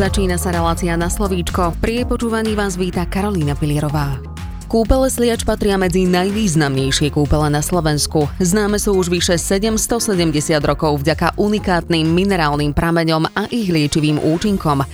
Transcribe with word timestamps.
Začína 0.00 0.40
sa 0.40 0.48
relácia 0.48 0.96
na 0.96 1.12
slovíčko. 1.12 1.76
Pri 1.76 2.00
jej 2.00 2.06
počúvaní 2.08 2.56
vás 2.56 2.72
víta 2.72 3.04
Karolína 3.04 3.52
Pilierová. 3.52 4.16
Kúpele 4.64 5.12
Sliač 5.12 5.44
patria 5.44 5.76
medzi 5.76 6.08
najvýznamnejšie 6.08 7.12
kúpele 7.12 7.52
na 7.52 7.60
Slovensku. 7.60 8.24
Známe 8.40 8.80
sú 8.80 8.96
už 8.96 9.12
vyše 9.12 9.36
770 9.36 10.56
rokov 10.64 11.04
vďaka 11.04 11.36
unikátnym 11.36 12.08
minerálnym 12.16 12.72
prameňom 12.72 13.28
a 13.28 13.44
ich 13.52 13.68
liečivým 13.68 14.24
účinkom. 14.24 14.88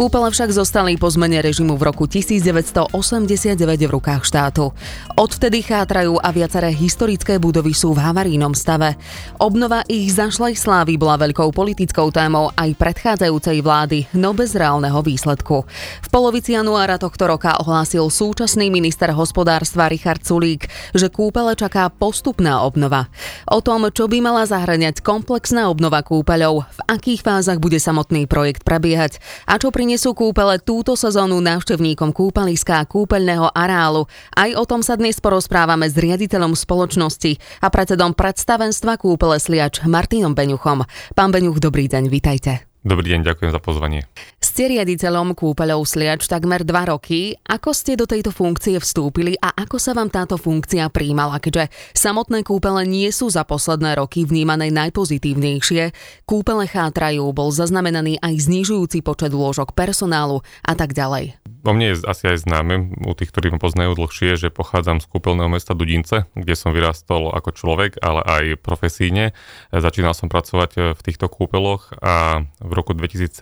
Kúpele 0.00 0.32
však 0.32 0.56
zostali 0.56 0.96
po 0.96 1.12
zmene 1.12 1.44
režimu 1.44 1.76
v 1.76 1.92
roku 1.92 2.08
1989 2.08 3.52
v 3.60 3.90
rukách 3.92 4.24
štátu. 4.24 4.72
Odvtedy 5.12 5.60
chátrajú 5.60 6.16
a 6.16 6.32
viaceré 6.32 6.72
historické 6.72 7.36
budovy 7.36 7.76
sú 7.76 7.92
v 7.92 8.00
havarínom 8.00 8.56
stave. 8.56 8.96
Obnova 9.36 9.84
ich 9.92 10.08
zašlej 10.16 10.56
slávy 10.56 10.96
bola 10.96 11.20
veľkou 11.20 11.52
politickou 11.52 12.08
témou 12.16 12.48
aj 12.56 12.80
predchádzajúcej 12.80 13.60
vlády, 13.60 14.08
no 14.16 14.32
bez 14.32 14.56
reálneho 14.56 15.04
výsledku. 15.04 15.68
V 16.00 16.08
polovici 16.08 16.56
januára 16.56 16.96
tohto 16.96 17.28
roka 17.28 17.60
ohlásil 17.60 18.08
súčasný 18.08 18.72
minister 18.72 19.12
hospodárstva 19.12 19.92
Richard 19.92 20.24
Sulík, 20.24 20.72
že 20.96 21.12
kúpele 21.12 21.52
čaká 21.52 21.92
postupná 21.92 22.64
obnova. 22.64 23.12
O 23.44 23.60
tom, 23.60 23.84
čo 23.92 24.08
by 24.08 24.24
mala 24.24 24.48
zahrňať 24.48 25.04
komplexná 25.04 25.68
obnova 25.68 26.00
kúpeľov, 26.00 26.64
v 26.64 26.80
akých 26.88 27.20
fázach 27.20 27.60
bude 27.60 27.76
samotný 27.76 28.24
projekt 28.24 28.64
prebiehať 28.64 29.20
a 29.44 29.60
čo 29.60 29.68
prinesú 29.90 30.14
kúpele 30.14 30.62
túto 30.62 30.94
sezónu 30.94 31.42
návštevníkom 31.42 32.14
kúpaliska 32.14 32.78
a 32.78 32.86
kúpeľného 32.86 33.50
areálu. 33.50 34.06
Aj 34.38 34.46
o 34.54 34.62
tom 34.62 34.86
sa 34.86 34.94
dnes 34.94 35.18
porozprávame 35.18 35.90
s 35.90 35.98
riaditeľom 35.98 36.54
spoločnosti 36.54 37.34
a 37.58 37.74
predsedom 37.74 38.14
predstavenstva 38.14 39.02
kúpele 39.02 39.42
Sliač 39.42 39.82
Martinom 39.82 40.30
Beňuchom. 40.30 40.86
Pán 41.18 41.34
Beňuch, 41.34 41.58
dobrý 41.58 41.90
deň, 41.90 42.06
vítajte. 42.06 42.69
Dobrý 42.80 43.12
deň, 43.12 43.28
ďakujem 43.28 43.52
za 43.52 43.60
pozvanie. 43.60 44.08
Ste 44.40 44.72
riaditeľom 44.72 45.36
kúpeľov 45.36 45.84
Sliač 45.84 46.24
takmer 46.24 46.64
dva 46.64 46.88
roky. 46.88 47.36
Ako 47.44 47.76
ste 47.76 47.92
do 47.92 48.08
tejto 48.08 48.32
funkcie 48.32 48.80
vstúpili 48.80 49.36
a 49.36 49.52
ako 49.52 49.76
sa 49.76 49.92
vám 49.92 50.08
táto 50.08 50.40
funkcia 50.40 50.88
príjmala, 50.88 51.44
keďže 51.44 51.68
samotné 51.92 52.40
kúpele 52.40 52.88
nie 52.88 53.12
sú 53.12 53.28
za 53.28 53.44
posledné 53.44 54.00
roky 54.00 54.24
vnímané 54.24 54.72
najpozitívnejšie, 54.72 55.92
kúpele 56.24 56.64
chátrajú, 56.64 57.28
bol 57.36 57.52
zaznamenaný 57.52 58.16
aj 58.24 58.48
znižujúci 58.48 59.04
počet 59.04 59.36
lôžok 59.36 59.76
personálu 59.76 60.40
a 60.64 60.72
tak 60.72 60.96
ďalej. 60.96 61.36
O 61.60 61.76
mne 61.76 61.92
je 61.92 62.08
asi 62.08 62.24
aj 62.32 62.48
známe, 62.48 62.96
u 63.04 63.12
tých, 63.12 63.28
ktorí 63.28 63.52
ma 63.52 63.60
poznajú 63.60 63.92
dlhšie, 63.92 64.40
že 64.40 64.48
pochádzam 64.48 65.04
z 65.04 65.06
kúpeľného 65.12 65.52
mesta 65.52 65.76
Dudince, 65.76 66.24
kde 66.32 66.54
som 66.56 66.72
vyrastol 66.72 67.28
ako 67.36 67.52
človek, 67.52 68.00
ale 68.00 68.24
aj 68.24 68.44
profesíne. 68.64 69.36
Začínal 69.68 70.16
som 70.16 70.32
pracovať 70.32 70.96
v 70.96 71.00
týchto 71.04 71.28
kúpeloch 71.28 71.92
a 72.00 72.48
v 72.64 72.72
roku 72.72 72.96
2017 72.96 73.36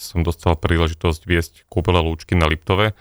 som 0.00 0.24
dostal 0.24 0.56
príležitosť 0.56 1.20
viesť 1.28 1.52
kúpele 1.68 2.00
Lúčky 2.00 2.32
na 2.32 2.48
Liptove 2.48 2.96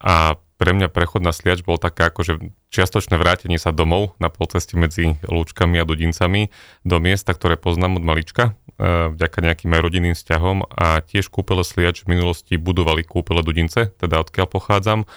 a 0.00 0.40
pre 0.56 0.72
mňa 0.72 0.88
prechod 0.88 1.20
na 1.20 1.36
Sliač 1.36 1.60
bol 1.60 1.76
také 1.76 2.08
akože 2.08 2.40
čiastočné 2.72 3.20
vrátenie 3.20 3.60
sa 3.60 3.76
domov 3.76 4.16
na 4.16 4.32
polceste 4.32 4.80
medzi 4.80 5.20
Lúčkami 5.28 5.76
a 5.76 5.84
Dudincami 5.84 6.48
do 6.80 6.96
miesta, 6.96 7.36
ktoré 7.36 7.60
poznám 7.60 8.00
od 8.00 8.04
malička, 8.08 8.56
e, 8.64 8.65
vďaka 8.78 9.38
nejakým 9.40 9.72
aj 9.72 9.80
rodinným 9.80 10.14
vzťahom 10.14 10.68
a 10.68 11.00
tiež 11.00 11.32
kúpele 11.32 11.64
Sliač 11.64 12.04
v 12.04 12.16
minulosti 12.16 12.60
budovali 12.60 13.02
kúpele 13.04 13.40
Dudince, 13.40 13.92
teda 13.96 14.20
odkiaľ 14.20 14.46
pochádzam. 14.52 15.08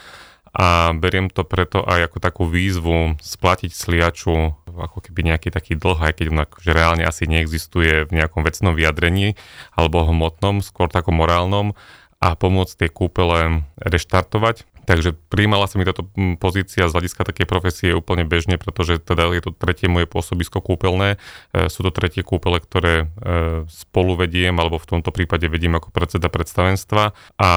A 0.50 0.98
beriem 0.98 1.30
to 1.30 1.46
preto 1.46 1.86
aj 1.86 2.10
ako 2.10 2.18
takú 2.18 2.44
výzvu 2.50 3.22
splatiť 3.22 3.70
sliaču 3.70 4.58
ako 4.66 4.98
keby 5.06 5.30
nejaký 5.30 5.54
taký 5.54 5.78
dlh, 5.78 6.00
aj 6.00 6.14
keď 6.18 6.26
on 6.34 6.42
akože 6.42 6.72
reálne 6.74 7.04
asi 7.06 7.30
neexistuje 7.30 8.10
v 8.10 8.12
nejakom 8.18 8.42
vecnom 8.42 8.74
vyjadrení 8.74 9.38
alebo 9.78 10.08
hmotnom, 10.08 10.66
skôr 10.66 10.90
takom 10.90 11.22
morálnom 11.22 11.78
a 12.18 12.34
pomôcť 12.34 12.74
tie 12.82 12.90
kúpele 12.90 13.68
reštartovať 13.78 14.66
Takže 14.90 15.14
príjmala 15.30 15.70
sa 15.70 15.78
mi 15.78 15.86
táto 15.86 16.10
mm, 16.18 16.42
pozícia 16.42 16.90
z 16.90 16.94
hľadiska 16.98 17.22
také 17.22 17.46
profesie 17.46 17.94
úplne 17.94 18.26
bežne, 18.26 18.58
pretože 18.58 18.98
teda 18.98 19.30
je 19.38 19.46
to 19.46 19.54
tretie 19.54 19.86
moje 19.86 20.10
pôsobisko 20.10 20.66
kúpeľné. 20.66 21.22
E, 21.54 21.70
sú 21.70 21.86
to 21.86 21.94
tretie 21.94 22.26
kúpele, 22.26 22.58
ktoré 22.58 23.06
e, 23.06 23.70
spolu 23.70 24.18
vediem, 24.18 24.58
alebo 24.58 24.82
v 24.82 24.90
tomto 24.98 25.14
prípade 25.14 25.46
vediem 25.46 25.78
ako 25.78 25.94
predseda 25.94 26.26
predstavenstva. 26.34 27.14
A 27.38 27.50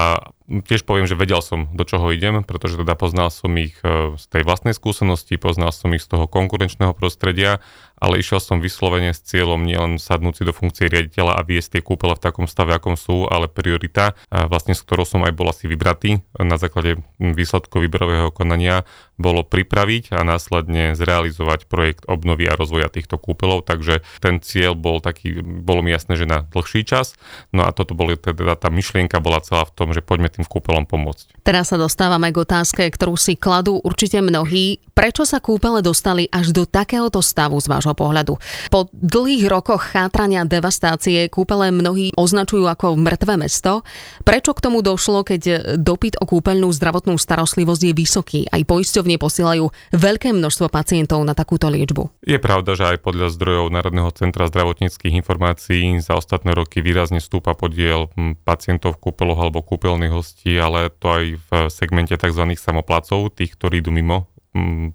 tiež 0.45 0.85
poviem, 0.85 1.09
že 1.09 1.17
vedel 1.17 1.41
som, 1.41 1.73
do 1.73 1.89
čoho 1.89 2.13
idem, 2.13 2.45
pretože 2.45 2.77
teda 2.77 3.01
poznal 3.01 3.33
som 3.33 3.49
ich 3.57 3.81
e, 3.81 4.13
z 4.21 4.25
tej 4.29 4.45
vlastnej 4.45 4.77
skúsenosti, 4.77 5.41
poznal 5.41 5.73
som 5.73 5.89
ich 5.97 6.05
z 6.05 6.13
toho 6.13 6.29
konkurenčného 6.29 6.93
prostredia 6.93 7.65
ale 8.03 8.19
išiel 8.19 8.43
som 8.43 8.59
vyslovene 8.59 9.15
s 9.15 9.23
cieľom 9.23 9.63
nielen 9.63 10.03
sadnúť 10.03 10.35
si 10.35 10.43
do 10.43 10.51
funkcie 10.51 10.91
riaditeľa 10.91 11.39
a 11.39 11.47
viesť 11.47 11.79
tie 11.79 11.83
kúpele 11.87 12.19
v 12.19 12.25
takom 12.27 12.51
stave, 12.51 12.75
akom 12.75 12.99
sú, 12.99 13.31
ale 13.31 13.47
priorita, 13.47 14.19
vlastne 14.27 14.75
s 14.75 14.83
ktorou 14.83 15.07
som 15.07 15.23
aj 15.23 15.31
bol 15.31 15.47
asi 15.47 15.71
vybratý 15.71 16.19
na 16.35 16.59
základe 16.59 16.99
výsledkov 17.31 17.87
výberového 17.87 18.35
konania, 18.35 18.83
bolo 19.23 19.47
pripraviť 19.47 20.13
a 20.13 20.27
následne 20.27 20.99
zrealizovať 20.99 21.71
projekt 21.71 22.03
obnovy 22.11 22.51
a 22.51 22.59
rozvoja 22.59 22.91
týchto 22.91 23.17
kúpelov, 23.17 23.63
takže 23.63 24.03
ten 24.19 24.43
cieľ 24.43 24.75
bol 24.75 24.99
taký, 24.99 25.41
bolo 25.41 25.81
mi 25.87 25.95
jasné, 25.95 26.19
že 26.19 26.27
na 26.27 26.43
dlhší 26.51 26.83
čas, 26.83 27.15
no 27.55 27.63
a 27.63 27.71
toto 27.71 27.95
boli 27.95 28.19
teda 28.19 28.59
tá 28.59 28.69
myšlienka 28.69 29.23
bola 29.23 29.39
celá 29.39 29.63
v 29.63 29.75
tom, 29.79 29.95
že 29.95 30.03
poďme 30.03 30.29
tým 30.29 30.43
kúpelom 30.43 30.85
pomôcť. 30.85 31.47
Teraz 31.47 31.71
sa 31.71 31.79
dostávame 31.79 32.35
k 32.35 32.43
otázke, 32.43 32.83
ktorú 32.91 33.15
si 33.15 33.39
kladú 33.39 33.79
určite 33.79 34.19
mnohí. 34.19 34.83
Prečo 34.93 35.23
sa 35.23 35.39
kúpele 35.39 35.81
dostali 35.81 36.27
až 36.29 36.51
do 36.51 36.67
takéhoto 36.67 37.23
stavu 37.23 37.57
z 37.63 37.71
vášho 37.71 37.95
pohľadu? 37.95 38.37
Po 38.69 38.91
dlhých 38.93 39.47
rokoch 39.47 39.95
chátrania 39.95 40.43
devastácie 40.43 41.31
kúpele 41.31 41.71
mnohí 41.71 42.11
označujú 42.19 42.67
ako 42.67 42.99
mŕtve 42.99 43.39
mesto. 43.39 43.87
Prečo 44.27 44.53
k 44.57 44.63
tomu 44.65 44.83
došlo, 44.83 45.25
keď 45.25 45.77
dopyt 45.79 46.19
o 46.21 46.25
kúpeľnú 46.27 46.73
zdravotnú 46.73 47.17
starostlivosť 47.17 47.83
je 47.89 47.93
vysoký? 47.93 48.41
Aj 48.49 48.61
poisťovne 48.65 49.12
pravidelne 49.13 49.21
posielajú 49.23 49.65
veľké 49.93 50.29
množstvo 50.33 50.67
pacientov 50.73 51.21
na 51.25 51.35
takúto 51.37 51.69
liečbu. 51.69 52.25
Je 52.25 52.39
pravda, 52.41 52.75
že 52.75 52.85
aj 52.97 53.05
podľa 53.05 53.29
zdrojov 53.33 53.73
Národného 53.73 54.11
centra 54.17 54.49
zdravotníckých 54.49 55.15
informácií 55.21 56.01
za 56.01 56.17
ostatné 56.17 56.57
roky 56.57 56.81
výrazne 56.81 57.21
stúpa 57.21 57.55
podiel 57.55 58.09
pacientov 58.45 58.97
v 58.99 59.11
kúpeloch 59.11 59.39
alebo 59.39 59.65
kúpeľných 59.65 60.13
hostí, 60.13 60.57
ale 60.57 60.91
to 60.91 61.07
aj 61.09 61.25
v 61.39 61.51
segmente 61.69 62.15
tzv. 62.17 62.45
samoplacov, 62.57 63.33
tých, 63.33 63.55
ktorí 63.57 63.81
idú 63.85 63.93
mimo 63.93 64.29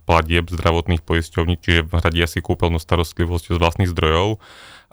platieb 0.06 0.54
zdravotných 0.54 1.02
poisťovní, 1.02 1.58
čiže 1.58 1.90
hradia 1.90 2.30
si 2.30 2.46
kúpeľnú 2.46 2.78
starostlivosť 2.78 3.58
z 3.58 3.58
vlastných 3.58 3.90
zdrojov. 3.90 4.38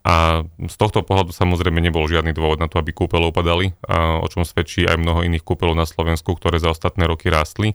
A 0.05 0.45
z 0.45 0.77
tohto 0.77 1.01
pohľadu 1.01 1.33
samozrejme 1.33 1.81
nebol 1.81 2.05
žiadny 2.05 2.37
dôvod 2.37 2.61
na 2.61 2.69
to, 2.69 2.77
aby 2.77 2.93
kúpele 2.93 3.25
upadali, 3.25 3.73
a 3.89 4.21
o 4.21 4.29
čom 4.29 4.45
svedčí 4.45 4.85
aj 4.85 5.01
mnoho 5.01 5.25
iných 5.25 5.41
kúpelov 5.41 5.73
na 5.73 5.89
Slovensku, 5.89 6.37
ktoré 6.37 6.61
za 6.61 6.69
ostatné 6.73 7.09
roky 7.09 7.33
rástli 7.33 7.73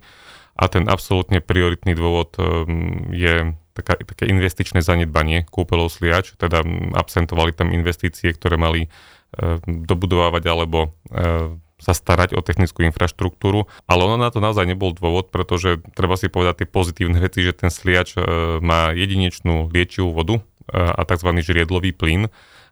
a 0.60 0.68
ten 0.68 0.92
absolútne 0.92 1.40
prioritný 1.40 1.96
dôvod 1.96 2.36
um, 2.36 3.08
je 3.16 3.56
taká, 3.72 3.96
také 4.04 4.28
investičné 4.28 4.84
zanedbanie 4.84 5.48
kúpelov 5.48 5.88
sliač, 5.88 6.36
teda 6.36 6.68
absentovali 7.00 7.56
tam 7.56 7.72
investície, 7.72 8.36
ktoré 8.36 8.60
mali 8.60 8.92
uh, 8.92 9.64
dobudovávať 9.64 10.44
alebo 10.52 10.92
uh, 11.16 11.56
sa 11.80 11.96
starať 11.96 12.36
o 12.36 12.44
technickú 12.44 12.84
infraštruktúru, 12.84 13.64
ale 13.88 14.04
ono 14.04 14.20
na 14.20 14.28
to 14.28 14.44
naozaj 14.44 14.68
nebol 14.68 14.92
dôvod, 14.92 15.32
pretože 15.32 15.80
treba 15.96 16.20
si 16.20 16.28
povedať 16.28 16.68
tie 16.68 16.68
pozitívne 16.68 17.24
veci, 17.24 17.40
že 17.40 17.56
ten 17.56 17.72
sliač 17.72 18.20
má 18.60 18.92
jedinečnú 18.92 19.72
liečivú 19.72 20.12
vodu 20.12 20.44
a 20.68 21.00
tzv. 21.08 21.40
žriedlový 21.40 21.96
plyn, 21.96 22.28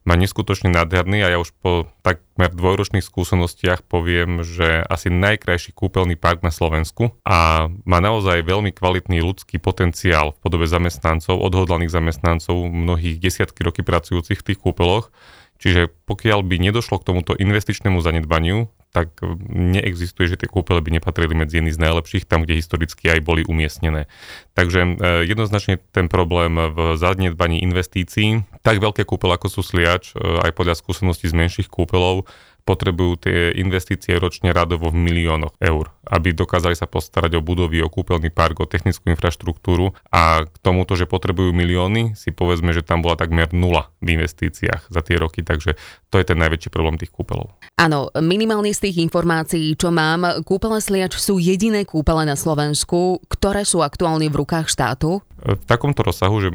má 0.07 0.15
neskutočne 0.15 0.71
nádherný 0.71 1.19
a 1.27 1.35
ja 1.35 1.37
už 1.43 1.51
po 1.59 1.91
takmer 1.99 2.47
dvojročných 2.55 3.03
skúsenostiach 3.03 3.83
poviem, 3.83 4.39
že 4.47 4.79
asi 4.87 5.11
najkrajší 5.11 5.75
kúpeľný 5.75 6.15
park 6.15 6.47
na 6.47 6.55
Slovensku 6.55 7.11
a 7.27 7.67
má 7.83 7.99
naozaj 7.99 8.47
veľmi 8.47 8.71
kvalitný 8.71 9.19
ľudský 9.19 9.59
potenciál 9.59 10.31
v 10.31 10.39
podobe 10.39 10.63
zamestnancov, 10.63 11.43
odhodlaných 11.43 11.91
zamestnancov, 11.91 12.55
mnohých 12.71 13.19
desiatky 13.19 13.67
roky 13.67 13.83
pracujúcich 13.83 14.39
v 14.39 14.47
tých 14.47 14.59
kúpeloch. 14.63 15.11
Čiže 15.59 15.91
pokiaľ 16.07 16.45
by 16.45 16.55
nedošlo 16.71 17.01
k 17.01 17.07
tomuto 17.11 17.33
investičnému 17.35 17.99
zanedbaniu, 17.99 18.71
tak 18.97 19.21
neexistuje, 19.53 20.25
že 20.25 20.41
tie 20.41 20.49
kúpele 20.49 20.81
by 20.81 20.97
nepatrili 20.97 21.37
medzi 21.37 21.61
jedny 21.61 21.69
z 21.69 21.77
najlepších, 21.77 22.25
tam, 22.25 22.41
kde 22.41 22.57
historicky 22.57 23.13
aj 23.13 23.21
boli 23.21 23.45
umiestnené. 23.45 24.09
Takže 24.57 24.79
e, 24.81 24.89
jednoznačne 25.29 25.77
ten 25.93 26.09
problém 26.09 26.57
v 26.57 26.97
zanedbaní 26.97 27.61
investícií, 27.61 28.41
tak 28.65 28.81
veľké 28.81 29.05
kúpele 29.05 29.37
ako 29.37 29.53
sú 29.53 29.61
Sliač, 29.61 30.17
e, 30.17 30.41
aj 30.41 30.57
podľa 30.57 30.81
skúseností 30.81 31.29
z 31.29 31.37
menších 31.37 31.69
kúpelov, 31.69 32.25
potrebujú 32.67 33.23
tie 33.23 33.55
investície 33.55 34.19
ročne 34.19 34.51
radovo 34.51 34.91
v 34.91 34.99
miliónoch 34.99 35.55
eur, 35.63 35.95
aby 36.03 36.35
dokázali 36.35 36.75
sa 36.75 36.83
postarať 36.83 37.39
o 37.39 37.41
budovy, 37.41 37.79
o 37.79 37.87
kúpeľný 37.87 38.27
park, 38.27 38.59
o 38.59 38.67
technickú 38.67 39.07
infraštruktúru 39.07 39.95
a 40.11 40.43
k 40.43 40.55
tomuto, 40.59 40.99
že 40.99 41.07
potrebujú 41.07 41.55
milióny, 41.55 42.19
si 42.19 42.35
povedzme, 42.35 42.75
že 42.75 42.83
tam 42.83 42.99
bola 42.99 43.15
takmer 43.15 43.55
nula 43.55 43.87
v 44.03 44.19
investíciách 44.19 44.91
za 44.91 44.99
tie 44.99 45.15
roky, 45.15 45.47
takže 45.47 45.79
to 46.11 46.19
je 46.19 46.27
ten 46.27 46.35
najväčší 46.35 46.67
problém 46.67 46.99
tých 46.99 47.15
kúpelov. 47.15 47.55
Áno, 47.79 48.11
minimálne 48.19 48.75
z 48.75 48.91
tých 48.91 48.99
informácií, 48.99 49.79
čo 49.79 49.87
mám, 49.95 50.43
kúpele 50.43 50.83
Sliač 50.83 51.15
sú 51.15 51.39
jediné 51.39 51.87
kúpele 51.87 52.27
na 52.27 52.35
Slovensku, 52.35 53.23
ktoré 53.31 53.63
sú 53.63 53.79
aktuálne 53.79 54.27
v 54.27 54.43
rukách 54.43 54.67
štátu? 54.67 55.23
V 55.37 55.63
takomto 55.69 56.01
rozsahu, 56.01 56.41
že, 56.43 56.49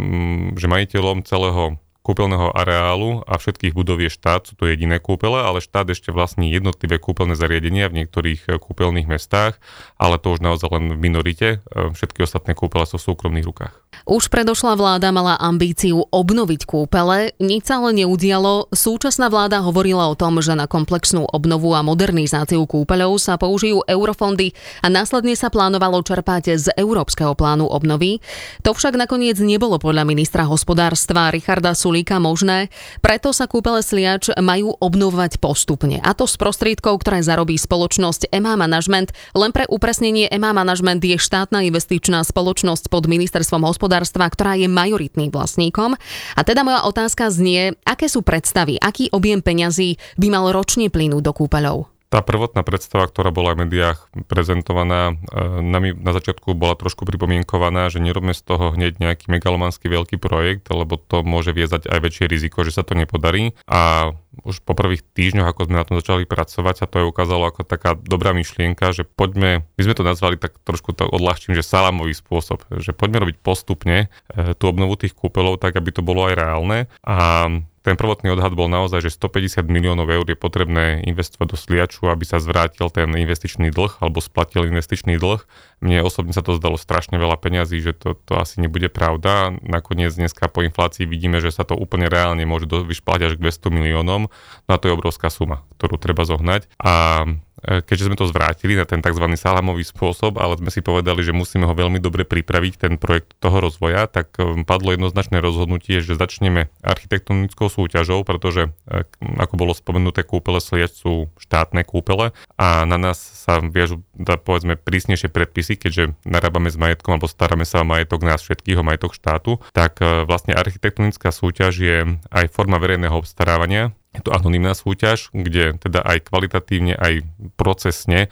že 0.58 0.66
majiteľom 0.66 1.24
celého 1.24 1.78
kúpeľného 2.02 2.50
areálu 2.50 3.22
a 3.24 3.38
všetkých 3.38 3.72
budov 3.72 4.02
je 4.02 4.10
štát, 4.10 4.50
sú 4.50 4.58
to 4.58 4.66
jediné 4.66 4.98
kúpele, 4.98 5.38
ale 5.38 5.62
štát 5.62 5.86
ešte 5.88 6.10
vlastní 6.10 6.50
jednotlivé 6.50 6.98
kúpeľné 6.98 7.38
zariadenia 7.38 7.86
v 7.86 8.02
niektorých 8.02 8.58
kúpeľných 8.58 9.06
mestách, 9.06 9.62
ale 9.96 10.18
to 10.18 10.34
už 10.34 10.42
naozaj 10.42 10.66
len 10.74 10.94
v 10.94 10.98
minorite. 10.98 11.48
Všetky 11.70 12.26
ostatné 12.26 12.58
kúpele 12.58 12.84
sú 12.90 12.98
v 12.98 13.06
súkromných 13.06 13.46
rukách. 13.46 13.74
Už 14.02 14.32
predošlá 14.32 14.74
vláda 14.74 15.14
mala 15.14 15.38
ambíciu 15.38 16.02
obnoviť 16.10 16.66
kúpele, 16.66 17.38
nič 17.38 17.70
sa 17.70 17.78
ale 17.78 18.02
neudialo. 18.02 18.72
Súčasná 18.74 19.30
vláda 19.30 19.62
hovorila 19.62 20.10
o 20.10 20.18
tom, 20.18 20.42
že 20.42 20.58
na 20.58 20.66
komplexnú 20.66 21.22
obnovu 21.30 21.70
a 21.76 21.86
modernizáciu 21.86 22.66
kúpeľov 22.66 23.22
sa 23.22 23.38
použijú 23.38 23.86
eurofondy 23.86 24.58
a 24.82 24.90
následne 24.90 25.38
sa 25.38 25.54
plánovalo 25.54 26.02
čerpať 26.02 26.58
z 26.58 26.66
Európskeho 26.74 27.38
plánu 27.38 27.70
obnovy. 27.70 28.18
To 28.66 28.74
však 28.74 28.98
nakoniec 28.98 29.38
nebolo 29.38 29.78
podľa 29.78 30.02
ministra 30.02 30.50
hospodárstva 30.50 31.30
Richarda 31.30 31.78
Sulíka 31.92 32.16
možné, 32.16 32.72
preto 33.04 33.36
sa 33.36 33.44
kúpele 33.44 33.84
Sliač 33.84 34.32
majú 34.40 34.72
obnovovať 34.80 35.36
postupne. 35.36 36.00
A 36.00 36.16
to 36.16 36.24
z 36.24 36.40
prostriedkov, 36.40 37.04
ktoré 37.04 37.20
zarobí 37.20 37.60
spoločnosť 37.60 38.32
EMA 38.32 38.56
Management. 38.56 39.12
Len 39.36 39.52
pre 39.52 39.68
upresnenie 39.68 40.24
EMA 40.32 40.56
Management 40.56 41.04
je 41.04 41.20
štátna 41.20 41.60
investičná 41.68 42.24
spoločnosť 42.24 42.88
pod 42.88 43.12
ministerstvom 43.12 43.68
hospodárstva, 43.68 44.24
ktorá 44.32 44.56
je 44.56 44.72
majoritným 44.72 45.28
vlastníkom. 45.28 45.92
A 46.32 46.40
teda 46.40 46.64
moja 46.64 46.80
otázka 46.88 47.28
znie, 47.28 47.76
aké 47.84 48.08
sú 48.08 48.24
predstavy, 48.24 48.80
aký 48.80 49.12
objem 49.12 49.44
peňazí 49.44 50.00
by 50.16 50.32
mal 50.32 50.48
ročne 50.48 50.88
plynúť 50.88 51.20
do 51.28 51.36
kúpeľov? 51.36 51.92
Tá 52.12 52.20
prvotná 52.20 52.60
predstava, 52.60 53.08
ktorá 53.08 53.32
bola 53.32 53.56
v 53.56 53.64
médiách 53.64 54.04
prezentovaná, 54.28 55.16
e, 55.16 55.40
nami 55.64 55.96
na 55.96 56.12
začiatku 56.12 56.52
bola 56.52 56.76
trošku 56.76 57.08
pripomienkovaná, 57.08 57.88
že 57.88 58.04
nerobme 58.04 58.36
z 58.36 58.44
toho 58.44 58.76
hneď 58.76 59.00
nejaký 59.00 59.32
megalomanský 59.32 59.88
veľký 59.88 60.20
projekt, 60.20 60.68
lebo 60.68 61.00
to 61.00 61.24
môže 61.24 61.56
viezať 61.56 61.88
aj 61.88 61.98
väčšie 62.04 62.28
riziko, 62.28 62.68
že 62.68 62.76
sa 62.76 62.84
to 62.84 62.92
nepodarí. 62.92 63.56
A 63.64 64.12
už 64.44 64.60
po 64.60 64.76
prvých 64.76 65.00
týždňoch, 65.16 65.56
ako 65.56 65.72
sme 65.72 65.80
na 65.80 65.88
tom 65.88 65.96
začali 65.96 66.28
pracovať, 66.28 66.84
sa 66.84 66.86
to 66.88 67.00
aj 67.00 67.06
ukázalo 67.08 67.48
ako 67.48 67.64
taká 67.64 67.96
dobrá 67.96 68.36
myšlienka, 68.36 68.92
že 68.92 69.08
poďme, 69.08 69.64
my 69.64 69.80
sme 69.80 69.96
to 69.96 70.04
nazvali 70.04 70.36
tak 70.36 70.60
trošku 70.68 70.92
to 70.92 71.08
odľahčím, 71.08 71.56
že 71.56 71.64
salamový 71.64 72.12
spôsob, 72.12 72.60
že 72.76 72.92
poďme 72.92 73.24
robiť 73.24 73.36
postupne 73.40 74.12
e, 74.36 74.52
tú 74.52 74.68
obnovu 74.68 75.00
tých 75.00 75.16
kúpeľov 75.16 75.64
tak, 75.64 75.80
aby 75.80 75.88
to 75.96 76.04
bolo 76.04 76.28
aj 76.28 76.36
reálne. 76.36 76.92
A 77.08 77.48
ten 77.82 77.98
prvotný 77.98 78.30
odhad 78.30 78.54
bol 78.54 78.70
naozaj, 78.70 79.02
že 79.02 79.10
150 79.10 79.66
miliónov 79.66 80.06
eur 80.06 80.22
je 80.22 80.38
potrebné 80.38 81.02
investovať 81.02 81.46
do 81.50 81.58
sliaču, 81.58 82.06
aby 82.06 82.22
sa 82.22 82.38
zvrátil 82.38 82.86
ten 82.94 83.10
investičný 83.10 83.74
dlh 83.74 83.98
alebo 83.98 84.22
splatil 84.22 84.70
investičný 84.70 85.18
dlh. 85.18 85.42
Mne 85.82 86.06
osobne 86.06 86.30
sa 86.30 86.46
to 86.46 86.54
zdalo 86.54 86.78
strašne 86.78 87.18
veľa 87.18 87.34
peňazí, 87.42 87.82
že 87.82 87.98
to, 87.98 88.14
to 88.14 88.38
asi 88.38 88.62
nebude 88.62 88.86
pravda. 88.86 89.50
Nakoniec 89.66 90.14
dneska 90.14 90.46
po 90.46 90.62
inflácii 90.62 91.10
vidíme, 91.10 91.42
že 91.42 91.50
sa 91.50 91.66
to 91.66 91.74
úplne 91.74 92.06
reálne 92.06 92.46
môže 92.46 92.70
vyšplať 92.70 93.20
až 93.26 93.32
k 93.34 93.50
200 93.50 93.74
miliónom. 93.74 94.30
No 94.66 94.70
a 94.70 94.78
to 94.78 94.86
je 94.86 94.94
obrovská 94.94 95.26
suma, 95.26 95.66
ktorú 95.76 95.98
treba 95.98 96.22
zohnať. 96.22 96.70
A 96.78 97.26
keďže 97.62 98.10
sme 98.10 98.16
to 98.18 98.26
zvrátili 98.26 98.74
na 98.74 98.82
ten 98.82 98.98
tzv. 98.98 99.22
salamový 99.38 99.86
spôsob, 99.86 100.42
ale 100.42 100.58
sme 100.58 100.70
si 100.74 100.82
povedali, 100.82 101.22
že 101.22 101.30
musíme 101.30 101.64
ho 101.64 101.74
veľmi 101.74 102.02
dobre 102.02 102.26
pripraviť, 102.26 102.74
ten 102.74 102.94
projekt 102.98 103.38
toho 103.38 103.62
rozvoja, 103.62 104.10
tak 104.10 104.34
e, 104.38 104.66
padlo 104.66 104.90
jednoznačné 104.94 105.38
rozhodnutie, 105.38 106.02
že 106.02 106.18
začneme 106.18 106.74
architektonickou 106.82 107.70
súťažou, 107.70 108.26
pretože, 108.26 108.74
e, 108.90 109.06
ako 109.38 109.54
bolo 109.54 109.72
spomenuté, 109.72 110.26
kúpele 110.26 110.58
Sliač 110.58 110.98
sú 110.98 111.30
štátne 111.38 111.86
kúpele 111.86 112.34
a 112.58 112.82
na 112.82 112.98
nás 112.98 113.18
sa 113.18 113.62
viažu, 113.62 114.02
povedzme, 114.18 114.74
prísnejšie 114.74 115.30
predpisy, 115.30 115.78
keďže 115.78 116.18
narábame 116.26 116.70
s 116.70 116.76
majetkom 116.78 117.14
alebo 117.14 117.30
staráme 117.30 117.62
sa 117.62 117.82
o 117.82 117.88
majetok 117.88 118.26
nás 118.26 118.42
všetkých, 118.42 118.82
majetok 118.82 119.14
štátu, 119.14 119.62
tak 119.70 120.02
vlastne 120.02 120.58
architektonická 120.58 121.30
súťaž 121.30 121.72
je 121.78 121.98
aj 122.34 122.46
forma 122.50 122.82
verejného 122.82 123.14
obstarávania, 123.14 123.94
je 124.12 124.20
to 124.20 124.30
anonimná 124.36 124.76
súťaž, 124.76 125.32
kde 125.32 125.80
teda 125.80 126.04
aj 126.04 126.28
kvalitatívne, 126.28 126.92
aj 127.00 127.24
procesne 127.56 128.28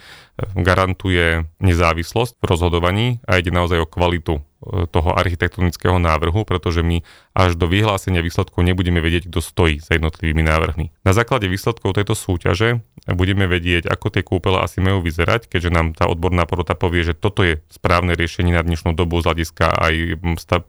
garantuje 0.53 1.49
nezávislosť 1.61 2.37
v 2.37 2.45
rozhodovaní 2.45 3.07
a 3.25 3.41
ide 3.41 3.49
naozaj 3.49 3.81
o 3.81 3.89
kvalitu 3.89 4.45
toho 4.93 5.11
architektonického 5.17 5.97
návrhu, 5.97 6.45
pretože 6.45 6.85
my 6.85 7.01
až 7.33 7.57
do 7.57 7.65
vyhlásenia 7.65 8.21
výsledkov 8.21 8.61
nebudeme 8.61 9.01
vedieť, 9.01 9.33
kto 9.33 9.41
stojí 9.41 9.81
za 9.81 9.97
jednotlivými 9.97 10.45
návrhmi. 10.45 10.93
Na 11.01 11.17
základe 11.17 11.49
výsledkov 11.49 11.97
tejto 11.97 12.13
súťaže 12.13 12.85
budeme 13.09 13.49
vedieť, 13.49 13.89
ako 13.89 14.07
tie 14.13 14.23
kúpele 14.27 14.61
asi 14.61 14.85
majú 14.85 15.01
vyzerať, 15.01 15.49
keďže 15.49 15.71
nám 15.73 15.97
tá 15.97 16.05
odborná 16.11 16.45
porota 16.45 16.77
povie, 16.77 17.07
že 17.07 17.17
toto 17.17 17.41
je 17.41 17.63
správne 17.73 18.13
riešenie 18.13 18.53
na 18.53 18.61
dnešnú 18.61 18.93
dobu 18.93 19.25
z 19.25 19.33
hľadiska 19.33 19.67
aj 19.73 19.95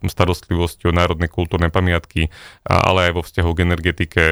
starostlivosti 0.07 0.87
o 0.87 0.95
národné 0.95 1.27
kultúrne 1.27 1.67
pamiatky, 1.67 2.31
ale 2.63 3.11
aj 3.11 3.13
vo 3.17 3.21
vzťahu 3.25 3.51
k 3.51 3.63
energetike, 3.67 4.23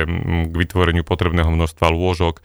k 0.50 0.54
vytvoreniu 0.56 1.04
potrebného 1.04 1.52
množstva 1.52 1.92
lôžok, 1.92 2.40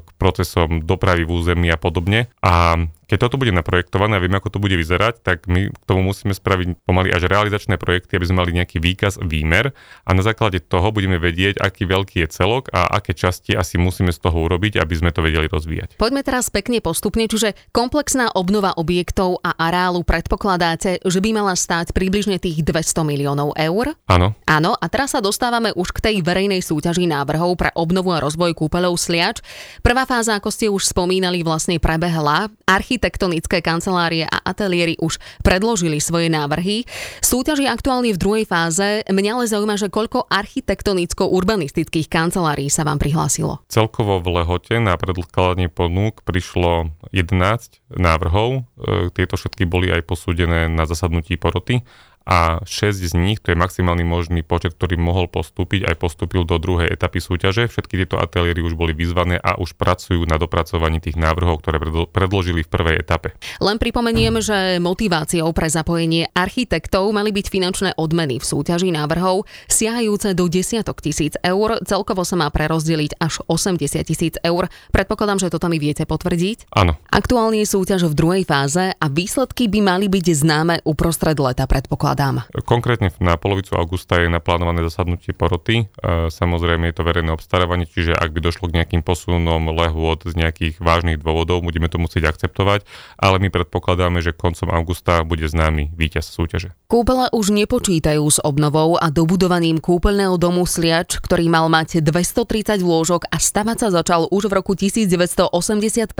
k 0.00 0.08
procesom 0.20 0.84
dopravy 0.84 1.24
v 1.24 1.32
území 1.32 1.68
a 1.72 1.80
podobne. 1.80 2.28
A 2.44 2.76
keď 3.06 3.28
toto 3.28 3.36
bude 3.36 3.52
naprojektované 3.52 4.16
a 4.16 4.22
vieme, 4.22 4.38
ako 4.38 4.56
to 4.56 4.62
bude 4.62 4.74
vyzerať, 4.74 5.20
tak 5.20 5.46
my 5.46 5.68
k 5.70 5.84
tomu 5.84 6.04
musíme 6.04 6.32
spraviť 6.32 6.84
pomaly 6.84 7.12
až 7.12 7.28
realizačné 7.28 7.76
projekty, 7.76 8.16
aby 8.16 8.26
sme 8.28 8.40
mali 8.44 8.56
nejaký 8.56 8.80
výkaz, 8.80 9.20
výmer 9.20 9.76
a 10.04 10.10
na 10.12 10.22
základe 10.24 10.60
toho 10.60 10.90
budeme 10.90 11.20
vedieť, 11.20 11.60
aký 11.60 11.84
veľký 11.88 12.24
je 12.24 12.28
celok 12.32 12.72
a 12.72 12.88
aké 12.96 13.12
časti 13.12 13.52
asi 13.54 13.76
musíme 13.76 14.10
z 14.10 14.18
toho 14.20 14.48
urobiť, 14.48 14.80
aby 14.80 14.94
sme 14.96 15.10
to 15.12 15.20
vedeli 15.20 15.46
rozvíjať. 15.48 16.00
Poďme 16.00 16.24
teraz 16.24 16.48
pekne 16.48 16.80
postupne, 16.80 17.28
čiže 17.28 17.56
komplexná 17.70 18.32
obnova 18.32 18.76
objektov 18.76 19.40
a 19.44 19.56
areálu 19.56 20.02
predpokladáte, 20.02 21.04
že 21.04 21.18
by 21.20 21.30
mala 21.36 21.54
stáť 21.56 21.92
približne 21.92 22.40
tých 22.40 22.64
200 22.64 23.04
miliónov 23.04 23.56
eur? 23.56 23.96
Áno. 24.08 24.36
Áno, 24.44 24.72
a 24.76 24.86
teraz 24.88 25.16
sa 25.16 25.20
dostávame 25.24 25.72
už 25.76 25.94
k 25.94 26.02
tej 26.10 26.16
verejnej 26.20 26.60
súťaži 26.60 27.08
návrhov 27.08 27.56
pre 27.56 27.70
obnovu 27.76 28.12
a 28.12 28.22
rozvoj 28.22 28.56
kúpeľov 28.56 28.96
Sliač. 28.96 29.40
Prvá 29.80 30.04
fáza, 30.04 30.36
ako 30.36 30.48
ste 30.50 30.66
už 30.68 30.90
spomínali, 30.90 31.44
vlastne 31.46 31.76
prebehla. 31.78 32.48
Architektonické 32.94 33.58
kancelárie 33.58 34.22
a 34.22 34.38
ateliéry 34.46 34.94
už 35.02 35.18
predložili 35.42 35.98
svoje 35.98 36.30
návrhy. 36.30 36.86
Súťaž 37.18 37.66
je 37.66 37.66
aktuálne 37.66 38.14
v 38.14 38.22
druhej 38.22 38.46
fáze. 38.46 39.02
Mňa 39.10 39.34
ale 39.34 39.50
zaujíma, 39.50 39.74
že 39.74 39.90
koľko 39.90 40.30
architektonicko-urbanistických 40.30 42.06
kancelárií 42.06 42.70
sa 42.70 42.86
vám 42.86 43.02
prihlásilo. 43.02 43.58
Celkovo 43.66 44.22
v 44.22 44.38
lehote 44.38 44.78
na 44.78 44.94
predkladanie 44.94 45.66
ponúk 45.66 46.22
prišlo 46.22 46.94
11 47.10 47.82
návrhov. 47.98 48.62
E, 48.78 49.10
tieto 49.10 49.34
všetky 49.42 49.66
boli 49.66 49.90
aj 49.90 50.06
posúdené 50.06 50.70
na 50.70 50.86
zasadnutí 50.86 51.34
poroty 51.34 51.82
a 52.24 52.64
6 52.64 53.04
z 53.04 53.12
nich, 53.20 53.36
to 53.44 53.52
je 53.52 53.56
maximálny 53.60 54.00
možný 54.00 54.40
počet, 54.40 54.72
ktorý 54.72 54.96
mohol 54.96 55.28
postúpiť, 55.28 55.84
aj 55.84 56.00
postúpil 56.00 56.48
do 56.48 56.56
druhej 56.56 56.88
etapy 56.88 57.20
súťaže. 57.20 57.68
Všetky 57.68 58.00
tieto 58.00 58.16
ateliéry 58.16 58.64
už 58.64 58.80
boli 58.80 58.96
vyzvané 58.96 59.36
a 59.36 59.60
už 59.60 59.76
pracujú 59.76 60.24
na 60.24 60.40
dopracovaní 60.40 61.04
tých 61.04 61.20
návrhov, 61.20 61.60
ktoré 61.60 61.76
predložili 62.08 62.64
v 62.64 62.72
prvej 62.72 62.96
etape. 62.96 63.36
Len 63.60 63.76
pripomeniem, 63.76 64.40
že 64.40 64.80
motiváciou 64.80 65.52
pre 65.52 65.68
zapojenie 65.68 66.32
architektov 66.32 67.12
mali 67.12 67.28
byť 67.28 67.46
finančné 67.52 67.90
odmeny 68.00 68.40
v 68.40 68.44
súťaži 68.48 68.88
návrhov 68.88 69.44
siahajúce 69.68 70.32
do 70.32 70.48
desiatok 70.48 71.04
tisíc 71.04 71.36
eur. 71.44 71.76
Celkovo 71.84 72.24
sa 72.24 72.40
má 72.40 72.48
prerozdeliť 72.48 73.20
až 73.20 73.44
80 73.52 73.84
tisíc 74.00 74.40
eur. 74.40 74.72
Predpokladám, 74.96 75.44
že 75.44 75.52
toto 75.52 75.68
mi 75.68 75.76
viete 75.76 76.08
potvrdiť? 76.08 76.72
Áno. 76.72 76.96
Aktuálne 77.12 77.60
je 77.60 77.68
súťaž 77.68 78.08
v 78.08 78.16
druhej 78.16 78.44
fáze 78.48 78.96
a 78.96 79.06
výsledky 79.12 79.68
by 79.68 79.80
mali 79.84 80.08
byť 80.08 80.26
známe 80.40 80.80
uprostred 80.88 81.36
leta, 81.36 81.68
predpokladám 81.68 82.13
predpokladám. 82.14 82.46
Konkrétne 82.64 83.08
na 83.20 83.34
polovicu 83.36 83.74
augusta 83.74 84.22
je 84.22 84.30
naplánované 84.30 84.86
zasadnutie 84.86 85.34
poroty. 85.34 85.84
E, 85.84 86.30
samozrejme 86.30 86.90
je 86.90 86.94
to 86.96 87.06
verejné 87.06 87.30
obstarávanie, 87.34 87.86
čiže 87.90 88.14
ak 88.14 88.30
by 88.30 88.40
došlo 88.40 88.70
k 88.70 88.76
nejakým 88.80 89.02
posunom 89.02 89.74
lehôd 89.74 90.24
z 90.24 90.34
nejakých 90.38 90.80
vážnych 90.80 91.20
dôvodov, 91.20 91.60
budeme 91.60 91.90
to 91.90 91.98
musieť 91.98 92.30
akceptovať, 92.34 92.86
ale 93.18 93.36
my 93.42 93.48
predpokladáme, 93.50 94.22
že 94.22 94.32
koncom 94.32 94.70
augusta 94.70 95.26
bude 95.26 95.44
známy 95.44 95.92
víťaz 95.94 96.30
súťaže. 96.30 96.72
Kúpele 96.86 97.28
už 97.34 97.50
nepočítajú 97.50 98.22
s 98.30 98.38
obnovou 98.40 98.96
a 98.96 99.10
dobudovaním 99.10 99.82
kúpeľného 99.82 100.38
domu 100.38 100.62
Sliač, 100.64 101.18
ktorý 101.18 101.50
mal 101.50 101.66
mať 101.66 102.00
230 102.00 102.80
lôžok 102.80 103.26
a 103.28 103.36
stavať 103.42 103.76
sa 103.82 103.88
začal 103.90 104.30
už 104.30 104.46
v 104.46 104.52
roku 104.62 104.72
1985. 104.78 106.14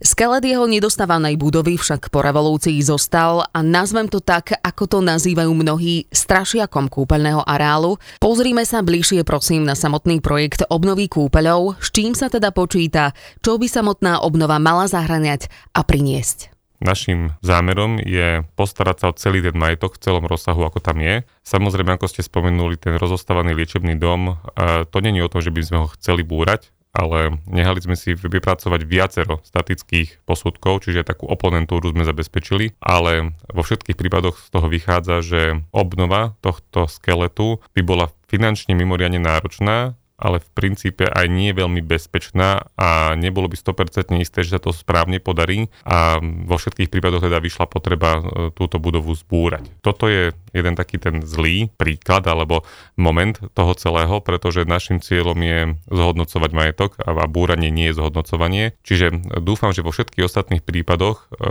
Skelet 0.00 0.44
jeho 0.44 0.64
nedostávanej 0.64 1.36
budovy 1.36 1.76
však 1.76 2.08
po 2.08 2.24
revolúcii 2.24 2.80
zostal 2.80 3.44
a 3.50 3.58
nazvem 3.60 4.08
to 4.08 4.24
tak, 4.24 4.56
ako 4.64 4.84
to 4.86 4.98
nazývajú 5.10 5.50
mnohí 5.50 6.06
strašiakom 6.14 6.86
kúpeľného 6.86 7.42
areálu. 7.42 7.98
Pozrime 8.22 8.62
sa 8.62 8.86
bližšie 8.86 9.26
prosím 9.26 9.66
na 9.66 9.74
samotný 9.74 10.22
projekt 10.22 10.62
obnovy 10.70 11.10
kúpeľov, 11.10 11.82
s 11.82 11.90
čím 11.90 12.14
sa 12.14 12.30
teda 12.30 12.54
počíta, 12.54 13.10
čo 13.42 13.58
by 13.58 13.66
samotná 13.66 14.22
obnova 14.22 14.62
mala 14.62 14.86
zahraniať 14.86 15.50
a 15.74 15.82
priniesť. 15.82 16.54
Našim 16.80 17.36
zámerom 17.44 18.00
je 18.00 18.40
postarať 18.56 18.96
sa 18.96 19.06
o 19.12 19.16
celý 19.18 19.44
ten 19.44 19.52
majetok 19.52 20.00
v 20.00 20.02
celom 20.06 20.24
rozsahu, 20.24 20.64
ako 20.64 20.80
tam 20.80 21.04
je. 21.04 21.28
Samozrejme, 21.44 21.92
ako 21.92 22.08
ste 22.08 22.24
spomenuli, 22.24 22.80
ten 22.80 22.96
rozostávaný 22.96 23.52
liečebný 23.52 24.00
dom, 24.00 24.40
to 24.88 24.96
není 25.04 25.20
o 25.20 25.28
tom, 25.28 25.44
že 25.44 25.52
by 25.52 25.60
sme 25.60 25.78
ho 25.84 25.92
chceli 25.92 26.24
búrať, 26.24 26.72
ale 26.90 27.38
nehali 27.46 27.78
sme 27.78 27.94
si 27.94 28.18
vypracovať 28.18 28.80
viacero 28.82 29.38
statických 29.46 30.26
posudkov, 30.26 30.82
čiže 30.82 31.06
takú 31.06 31.30
oponentúru 31.30 31.94
sme 31.94 32.02
zabezpečili, 32.02 32.74
ale 32.82 33.34
vo 33.50 33.62
všetkých 33.62 33.94
prípadoch 33.94 34.36
z 34.38 34.48
toho 34.50 34.66
vychádza, 34.66 35.16
že 35.22 35.40
obnova 35.70 36.34
tohto 36.42 36.90
skeletu 36.90 37.62
by 37.74 37.82
bola 37.86 38.06
finančne 38.26 38.74
mimoriadne 38.74 39.22
náročná 39.22 39.99
ale 40.20 40.44
v 40.44 40.48
princípe 40.52 41.08
aj 41.08 41.26
nie 41.32 41.56
veľmi 41.56 41.80
bezpečná 41.80 42.68
a 42.76 43.16
nebolo 43.16 43.48
by 43.48 43.56
100% 43.56 44.12
isté, 44.20 44.44
že 44.44 44.54
sa 44.54 44.60
to 44.60 44.76
správne 44.76 45.16
podarí 45.18 45.72
a 45.88 46.20
vo 46.20 46.60
všetkých 46.60 46.92
prípadoch 46.92 47.24
teda 47.24 47.40
vyšla 47.40 47.66
potreba 47.66 48.20
e, 48.20 48.22
túto 48.52 48.76
budovu 48.76 49.16
zbúrať. 49.16 49.64
Toto 49.80 50.06
je 50.06 50.36
jeden 50.52 50.74
taký 50.74 50.98
ten 50.98 51.22
zlý 51.24 51.70
príklad 51.78 52.26
alebo 52.26 52.66
moment 52.98 53.38
toho 53.54 53.72
celého, 53.78 54.20
pretože 54.20 54.68
našim 54.68 55.00
cieľom 55.00 55.38
je 55.40 55.58
zhodnocovať 55.88 56.50
majetok 56.52 56.90
a 57.00 57.24
búranie 57.30 57.70
nie 57.72 57.90
je 57.90 57.96
zhodnocovanie. 57.96 58.76
Čiže 58.82 59.40
dúfam, 59.40 59.70
že 59.72 59.86
vo 59.86 59.94
všetkých 59.94 60.26
ostatných 60.26 60.62
prípadoch, 60.62 61.30
e, 61.32 61.46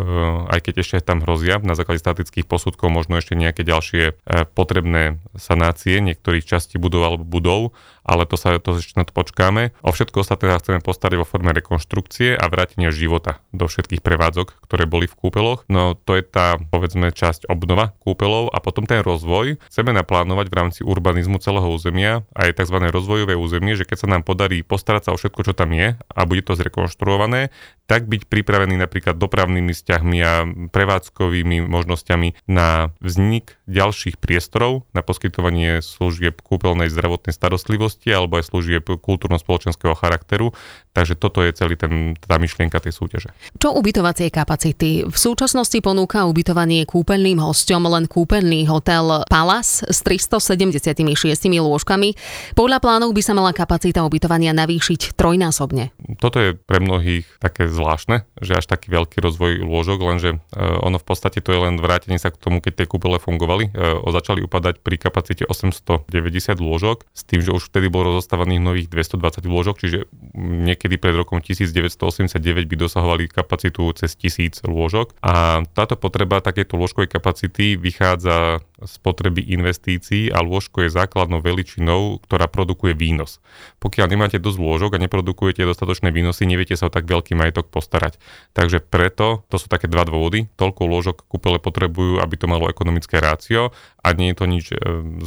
aj 0.51 0.59
keď 0.61 0.73
ešte 0.83 1.07
tam 1.09 1.23
hrozia 1.25 1.57
na 1.63 1.73
základe 1.73 2.03
statických 2.03 2.45
posudkov 2.45 2.91
možno 2.91 3.17
ešte 3.17 3.33
nejaké 3.33 3.65
ďalšie 3.65 4.03
e, 4.11 4.13
potrebné 4.53 5.17
sanácie 5.39 6.03
niektorých 6.03 6.45
častí 6.45 6.75
budov 6.75 7.01
alebo 7.07 7.23
budov, 7.23 7.61
ale 8.09 8.25
to 8.25 8.33
sa 8.41 8.57
to 8.57 8.81
ešte 8.81 8.97
na 8.97 9.05
to 9.05 9.13
počkáme. 9.13 9.77
O 9.85 9.93
všetko 9.93 10.25
ostatné 10.25 10.49
sa 10.49 10.57
chceme 10.57 10.81
postarať 10.81 11.21
vo 11.21 11.29
forme 11.29 11.53
rekonštrukcie 11.53 12.33
a 12.33 12.45
vrátenia 12.49 12.89
života 12.89 13.37
do 13.53 13.69
všetkých 13.69 14.01
prevádzok, 14.01 14.65
ktoré 14.65 14.89
boli 14.89 15.05
v 15.05 15.13
kúpeloch. 15.13 15.69
No 15.69 15.93
to 15.93 16.17
je 16.17 16.25
tá, 16.25 16.57
povedzme, 16.57 17.13
časť 17.13 17.45
obnova 17.45 17.93
kúpelov 18.01 18.49
a 18.49 18.57
potom 18.57 18.89
ten 18.89 19.05
rozvoj 19.05 19.61
chceme 19.69 19.93
naplánovať 19.93 20.49
v 20.49 20.57
rámci 20.57 20.81
urbanizmu 20.81 21.37
celého 21.37 21.69
územia 21.69 22.25
a 22.33 22.49
je 22.49 22.57
tzv. 22.57 22.81
rozvojové 22.89 23.37
územie, 23.37 23.77
že 23.77 23.85
keď 23.85 23.97
sa 24.01 24.07
nám 24.09 24.25
podarí 24.25 24.65
postarať 24.65 25.11
sa 25.11 25.13
o 25.13 25.19
všetko, 25.21 25.45
čo 25.45 25.53
tam 25.53 25.69
je 25.77 25.93
a 25.93 26.19
bude 26.25 26.41
to 26.41 26.57
zrekonštruované, 26.57 27.53
tak 27.89 28.05
byť 28.05 28.29
pripravený 28.29 28.77
napríklad 28.77 29.17
dopravnými 29.17 29.73
vzťahmi 29.73 30.17
a 30.21 30.45
prevádzkovými 30.69 31.65
možnosťami 31.65 32.45
na 32.45 32.93
vznik 33.01 33.57
ďalších 33.65 34.21
priestorov 34.21 34.85
na 34.93 35.01
poskytovanie 35.01 35.81
služieb 35.81 36.37
kúpeľnej 36.45 36.93
zdravotnej 36.93 37.33
starostlivosti 37.33 38.13
alebo 38.13 38.37
aj 38.37 38.53
služieb 38.53 38.85
kultúrno-spoločenského 38.85 39.97
charakteru. 39.97 40.53
Takže 40.93 41.17
toto 41.17 41.41
je 41.41 41.49
celý 41.57 41.81
ten, 41.81 42.13
tá 42.21 42.37
myšlienka 42.37 42.77
tej 42.77 42.93
súťaže. 42.93 43.33
Čo 43.57 43.73
ubytovacie 43.73 44.29
kapacity? 44.29 45.09
V 45.09 45.17
súčasnosti 45.17 45.77
ponúka 45.81 46.29
ubytovanie 46.29 46.85
kúpeľným 46.85 47.41
hosťom 47.41 47.89
len 47.89 48.05
kúpeľný 48.05 48.69
hotel 48.69 49.25
Palace 49.25 49.81
s 49.89 50.05
376 50.05 51.09
lôžkami. 51.57 52.13
Podľa 52.53 52.77
plánov 52.77 53.17
by 53.17 53.21
sa 53.25 53.33
mala 53.33 53.49
kapacita 53.49 54.05
ubytovania 54.05 54.53
navýšiť 54.53 55.17
trojnásobne. 55.17 55.89
Toto 56.21 56.37
je 56.37 56.53
pre 56.53 56.77
mnohých 56.77 57.25
také 57.41 57.65
zvláštne, 57.79 58.27
že 58.43 58.59
až 58.59 58.67
taký 58.67 58.91
veľký 58.91 59.23
rozvoj 59.23 59.63
lôžok, 59.63 59.99
lenže 60.03 60.29
e, 60.35 60.37
ono 60.59 60.99
v 60.99 61.05
podstate 61.07 61.39
to 61.39 61.55
je 61.55 61.59
len 61.63 61.79
vrátenie 61.79 62.19
sa 62.19 62.29
k 62.29 62.37
tomu, 62.37 62.59
keď 62.59 62.83
tie 62.83 62.87
kúpele 62.91 63.15
fungovali. 63.23 63.71
E, 63.71 64.03
začali 64.11 64.43
upadať 64.43 64.83
pri 64.83 64.99
kapacite 64.99 65.47
890 65.47 66.11
lôžok, 66.59 67.07
s 67.15 67.23
tým, 67.23 67.39
že 67.39 67.55
už 67.55 67.71
vtedy 67.71 67.87
bolo 67.87 68.11
rozostávaných 68.13 68.59
nových 68.59 68.87
220 68.91 69.47
lôžok, 69.47 69.75
čiže 69.79 70.11
niekedy 70.35 70.99
pred 70.99 71.15
rokom 71.15 71.39
1989 71.39 72.35
by 72.67 72.75
dosahovali 72.75 73.31
kapacitu 73.31 73.87
cez 73.95 74.19
1000 74.19 74.67
lôžok. 74.67 75.15
A 75.23 75.63
táto 75.71 75.95
potreba 75.95 76.43
takéto 76.43 76.75
lôžkovej 76.75 77.07
kapacity 77.07 77.79
vychádza 77.79 78.59
z 78.79 78.95
potreby 79.03 79.43
investícií 79.43 80.31
a 80.31 80.39
lôžko 80.39 80.87
je 80.87 80.93
základnou 80.93 81.43
veličinou, 81.43 82.23
ktorá 82.23 82.47
produkuje 82.47 82.95
výnos. 82.95 83.43
Pokiaľ 83.83 84.07
nemáte 84.11 84.37
dosť 84.39 84.59
lôžok 84.59 84.91
a 84.95 85.03
neprodukujete 85.03 85.67
dostatočné 85.67 86.15
výnosy, 86.15 86.47
neviete 86.47 86.79
sa 86.79 86.87
o 86.87 86.93
tak 86.93 87.07
veľký 87.07 87.35
majetok 87.35 87.67
postarať. 87.67 88.21
Takže 88.55 88.79
preto, 88.83 89.43
to 89.51 89.59
sú 89.59 89.67
také 89.67 89.91
dva 89.91 90.07
dôvody, 90.07 90.47
toľko 90.55 90.81
lôžok 90.87 91.17
kúpele 91.27 91.59
potrebujú, 91.59 92.23
aby 92.23 92.35
to 92.39 92.47
malo 92.47 92.71
ekonomické 92.71 93.19
rácio 93.19 93.75
a 93.99 94.07
nie 94.15 94.31
je 94.31 94.37
to 94.39 94.45
nič 94.47 94.65
e, 94.71 94.75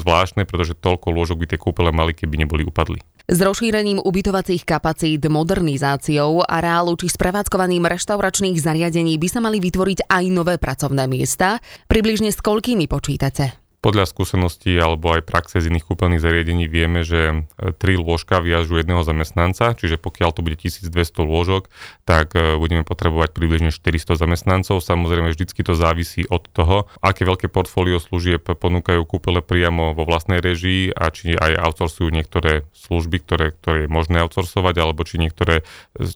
zvláštne, 0.01 0.49
pretože 0.49 0.79
toľko 0.79 1.13
lôžok 1.13 1.37
by 1.45 1.47
tie 1.53 1.59
kúpele 1.61 1.93
mali, 1.93 2.17
keby 2.17 2.41
neboli 2.41 2.65
upadli. 2.65 3.05
S 3.31 3.39
rozšírením 3.39 4.03
ubytovacích 4.03 4.67
kapacít, 4.67 5.23
modernizáciou 5.31 6.43
areálu 6.43 6.99
či 6.99 7.07
sprevádzkovaním 7.07 7.87
reštauračných 7.87 8.59
zariadení 8.59 9.15
by 9.15 9.29
sa 9.31 9.39
mali 9.39 9.63
vytvoriť 9.63 10.11
aj 10.11 10.25
nové 10.35 10.59
pracovné 10.59 11.07
miesta. 11.07 11.63
Približne 11.87 12.35
s 12.35 12.43
koľkými 12.43 12.91
počítate? 12.91 13.62
Podľa 13.83 14.07
skúseností 14.07 14.79
alebo 14.79 15.11
aj 15.11 15.27
praxe 15.27 15.59
z 15.59 15.67
iných 15.67 15.91
kúpeľných 15.91 16.23
zariadení 16.23 16.71
vieme, 16.71 17.03
že 17.03 17.35
e, 17.35 17.75
tri 17.75 17.99
lôžka 17.99 18.39
viažu 18.39 18.79
jedného 18.79 19.03
zamestnanca, 19.03 19.75
čiže 19.75 19.99
pokiaľ 19.99 20.31
to 20.31 20.47
bude 20.47 20.55
1200 20.55 20.95
lôžok, 21.19 21.67
tak 22.07 22.39
e, 22.39 22.63
budeme 22.63 22.87
potrebovať 22.87 23.35
približne 23.35 23.75
400 23.75 24.15
zamestnancov. 24.15 24.79
Samozrejme, 24.79 25.35
vždycky 25.35 25.67
to 25.67 25.75
závisí 25.75 26.23
od 26.31 26.47
toho, 26.55 26.87
aké 27.03 27.27
veľké 27.27 27.51
portfólio 27.51 27.99
služieb 27.99 28.47
ponúkajú 28.47 29.03
kúpele 29.03 29.43
priamo 29.43 29.99
vo 29.99 30.07
vlastnej 30.07 30.39
režii 30.39 30.95
a 30.95 31.11
či 31.11 31.35
aj 31.35 31.59
outsourcujú 31.59 32.07
niektoré 32.15 32.63
služby, 32.79 33.19
ktoré, 33.27 33.51
ktoré 33.59 33.79
je 33.85 33.91
možné 33.91 34.23
outsourcovať, 34.23 34.75
alebo 34.79 35.03
či 35.03 35.19
niektoré 35.19 35.67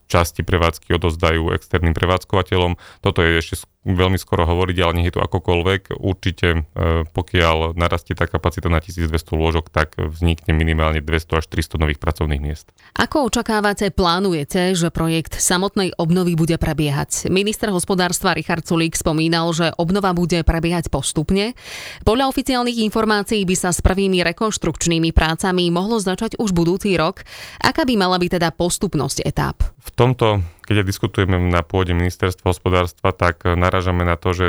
časti 0.06 0.46
prevádzky 0.46 0.94
odozdajú 0.94 1.50
externým 1.50 1.99
prevádzkovateľom. 1.99 2.78
Toto 3.02 3.26
je 3.26 3.42
ešte 3.42 3.66
veľmi 3.87 4.19
skoro 4.19 4.43
hovoriť, 4.43 4.76
ale 4.83 4.93
nech 4.99 5.09
je 5.09 5.14
to 5.14 5.23
akokoľvek. 5.23 5.95
Určite, 6.02 6.49
e, 6.75 7.07
pokiaľ 7.07 7.78
narastie 7.78 8.19
tá 8.19 8.26
kapacita 8.26 8.66
na 8.66 8.83
1200 8.83 9.38
lôžok, 9.38 9.71
tak 9.71 9.95
vznikne 9.95 10.50
minimálne 10.59 10.99
200 10.99 11.38
až 11.38 11.47
300 11.47 11.78
nových 11.78 12.02
pracovných 12.02 12.43
miest. 12.43 12.75
Ako 12.99 13.31
očakávate, 13.31 13.95
plánujete, 13.95 14.75
že 14.75 14.90
projekt 14.90 15.38
samotnej 15.38 15.95
obnovy 15.95 16.35
bude 16.35 16.59
prebiehať? 16.59 17.31
Minister 17.31 17.71
hospodárstva 17.71 18.35
Richard 18.35 18.66
Sulík 18.66 18.99
spomínal, 18.99 19.55
že 19.55 19.71
obnova 19.78 20.11
bude 20.11 20.43
prebiehať 20.43 20.90
postupne. 20.90 21.55
Podľa 22.02 22.26
oficiálnych 22.26 22.83
informácií 22.83 23.47
by 23.47 23.55
sa 23.55 23.71
s 23.71 23.78
prvými 23.78 24.26
rekonštrukčnými 24.26 25.14
prácami 25.14 25.71
mohlo 25.71 26.02
začať 26.02 26.40
už 26.43 26.50
budúci 26.50 26.99
rok. 26.99 27.23
Aká 27.62 27.87
by 27.87 27.95
mala 27.95 28.19
byť 28.19 28.40
teda 28.40 28.49
postupnosť 28.50 29.23
etáp? 29.23 29.62
V 29.87 29.90
tomto 29.95 30.55
keď 30.66 30.82
diskutujeme 30.82 31.38
na 31.38 31.62
pôde 31.62 31.94
ministerstva 31.94 32.50
hospodárstva, 32.50 33.14
tak 33.14 33.46
naražame 33.46 34.02
na 34.02 34.18
to, 34.18 34.35
že 34.35 34.46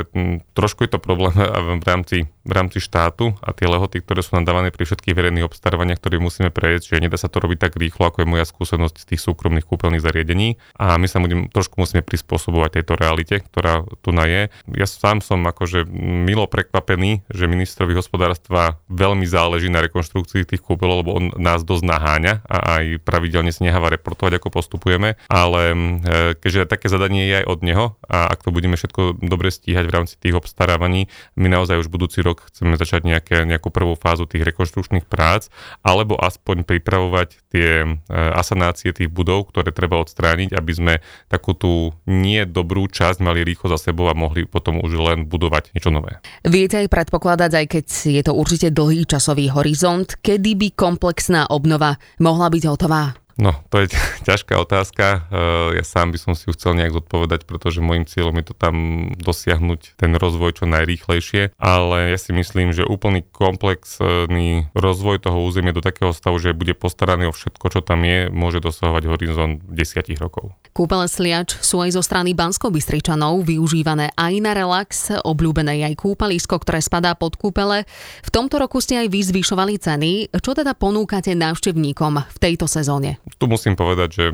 trošku 0.58 0.84
je 0.84 0.90
to 0.90 0.98
problém 0.98 1.32
v 1.78 1.84
rámci, 1.86 2.26
v 2.48 2.52
rámci 2.56 2.80
štátu 2.80 3.36
a 3.44 3.52
tie 3.52 3.68
lehoty, 3.68 4.00
ktoré 4.00 4.24
sú 4.24 4.40
nám 4.40 4.48
pri 4.48 4.84
všetkých 4.88 5.12
verejných 5.12 5.44
obstarávaniach, 5.44 6.00
ktoré 6.00 6.16
musíme 6.16 6.48
prejsť, 6.48 6.96
že 6.96 7.02
nedá 7.04 7.20
sa 7.20 7.28
to 7.28 7.44
robiť 7.44 7.68
tak 7.68 7.76
rýchlo, 7.76 8.08
ako 8.08 8.24
je 8.24 8.28
moja 8.32 8.48
skúsenosť 8.48 8.96
z 8.96 9.08
tých 9.14 9.20
súkromných 9.20 9.68
kúpeľných 9.68 10.00
zariadení. 10.00 10.56
A 10.80 10.96
my 10.96 11.04
sa 11.04 11.20
budem, 11.20 11.52
trošku 11.52 11.76
musíme 11.76 12.00
prispôsobovať 12.00 12.80
tejto 12.80 12.96
realite, 12.96 13.44
ktorá 13.44 13.84
tu 14.00 14.16
na 14.16 14.24
je. 14.24 14.42
Ja 14.72 14.88
sám 14.88 15.20
som 15.20 15.44
akože 15.44 15.84
milo 16.24 16.48
prekvapený, 16.48 17.28
že 17.28 17.44
ministrovi 17.44 17.92
hospodárstva 17.92 18.80
veľmi 18.88 19.28
záleží 19.28 19.68
na 19.68 19.84
rekonštrukcii 19.84 20.48
tých 20.48 20.64
kúpeľov, 20.64 20.96
lebo 21.04 21.10
on 21.12 21.24
nás 21.36 21.60
dosť 21.62 21.84
naháňa 21.84 22.34
a 22.48 22.56
aj 22.80 22.84
pravidelne 23.04 23.52
si 23.52 23.68
necháva 23.68 23.92
reportovať, 23.92 24.40
ako 24.40 24.48
postupujeme, 24.48 25.20
ale 25.28 25.76
E, 26.08 26.34
keďže 26.38 26.70
také 26.70 26.86
zadanie 26.88 27.26
je 27.26 27.34
aj 27.42 27.46
od 27.48 27.60
neho 27.64 27.86
a 28.06 28.30
ak 28.30 28.46
to 28.46 28.54
budeme 28.54 28.78
všetko 28.78 29.18
dobre 29.18 29.50
stíhať 29.50 29.84
v 29.88 29.94
rámci 29.94 30.14
tých 30.16 30.38
obstarávaní, 30.38 31.10
my 31.34 31.48
naozaj 31.50 31.80
už 31.80 31.88
budúci 31.90 32.22
rok 32.22 32.37
chceme 32.46 32.78
začať 32.78 33.02
nejaké, 33.02 33.42
nejakú 33.42 33.74
prvú 33.74 33.98
fázu 33.98 34.24
tých 34.30 34.46
rekonštrukčných 34.46 35.10
prác, 35.10 35.50
alebo 35.82 36.14
aspoň 36.14 36.62
pripravovať 36.62 37.28
tie 37.50 37.84
e, 37.84 37.88
asanácie 38.12 38.94
tých 38.94 39.10
budov, 39.10 39.50
ktoré 39.50 39.74
treba 39.74 39.98
odstrániť, 39.98 40.54
aby 40.54 40.72
sme 40.72 40.94
takú 41.26 41.58
tú 41.58 41.90
nie 42.06 42.46
dobrú 42.46 42.86
časť 42.86 43.18
mali 43.18 43.42
rýchlo 43.42 43.72
za 43.74 43.90
sebou 43.90 44.06
a 44.06 44.14
mohli 44.14 44.46
potom 44.46 44.78
už 44.78 44.92
len 44.94 45.26
budovať 45.26 45.74
niečo 45.74 45.90
nové. 45.90 46.22
Viete 46.46 46.80
aj 46.80 46.92
predpokladať, 46.92 47.50
aj 47.58 47.66
keď 47.66 47.86
je 48.08 48.22
to 48.22 48.32
určite 48.32 48.68
dlhý 48.70 49.08
časový 49.08 49.50
horizont, 49.50 50.14
kedy 50.20 50.54
by 50.54 50.68
komplexná 50.76 51.50
obnova 51.50 51.98
mohla 52.22 52.52
byť 52.52 52.64
hotová? 52.68 53.27
No, 53.38 53.54
to 53.70 53.86
je 53.86 53.94
ťažká 54.28 54.58
otázka. 54.58 55.30
Eh, 55.30 55.78
ja 55.78 55.84
sám 55.86 56.10
by 56.10 56.18
som 56.18 56.32
si 56.34 56.50
ju 56.50 56.52
chcel 56.58 56.74
nejak 56.74 56.98
zodpovedať, 56.98 57.46
pretože 57.46 57.78
môjim 57.78 58.02
cieľom 58.02 58.34
je 58.42 58.50
to 58.50 58.54
tam 58.58 58.74
dosiahnuť 59.14 59.94
ten 59.94 60.10
rozvoj 60.18 60.58
čo 60.58 60.64
najrýchlejšie, 60.66 61.54
ale 61.54 62.10
ja 62.10 62.18
si 62.18 62.34
myslím, 62.34 62.74
že 62.74 62.82
úplný 62.82 63.22
komplexný 63.30 64.74
rozvoj 64.74 65.22
toho 65.22 65.38
územia 65.46 65.70
do 65.70 65.80
takého 65.80 66.10
stavu, 66.10 66.42
že 66.42 66.50
bude 66.50 66.74
postaraný 66.74 67.30
o 67.30 67.32
všetko, 67.32 67.66
čo 67.70 67.80
tam 67.80 68.02
je, 68.02 68.26
môže 68.28 68.58
dosahovať 68.58 69.06
horizont 69.06 69.62
desiatich 69.70 70.18
rokov. 70.18 70.50
Kúpele 70.74 71.06
Sliač 71.06 71.58
sú 71.62 71.78
aj 71.78 71.94
zo 71.94 72.02
strany 72.02 72.34
bansko 72.34 72.74
bystričanov 72.74 73.46
využívané 73.46 74.14
aj 74.18 74.34
na 74.42 74.52
relax, 74.54 75.14
obľúbené 75.14 75.78
aj 75.86 75.94
kúpalisko, 75.98 76.58
ktoré 76.58 76.82
spadá 76.82 77.14
pod 77.14 77.38
kúpele. 77.38 77.86
V 78.26 78.30
tomto 78.34 78.58
roku 78.58 78.82
ste 78.82 78.98
aj 78.98 79.08
vy 79.10 79.20
zvyšovali 79.30 79.74
ceny. 79.78 80.12
Čo 80.38 80.58
teda 80.58 80.74
ponúkate 80.74 81.34
návštevníkom 81.34 82.22
v 82.22 82.38
tejto 82.38 82.66
sezóne? 82.70 83.18
Tu 83.36 83.44
musím 83.44 83.76
povedať, 83.76 84.08
že 84.08 84.24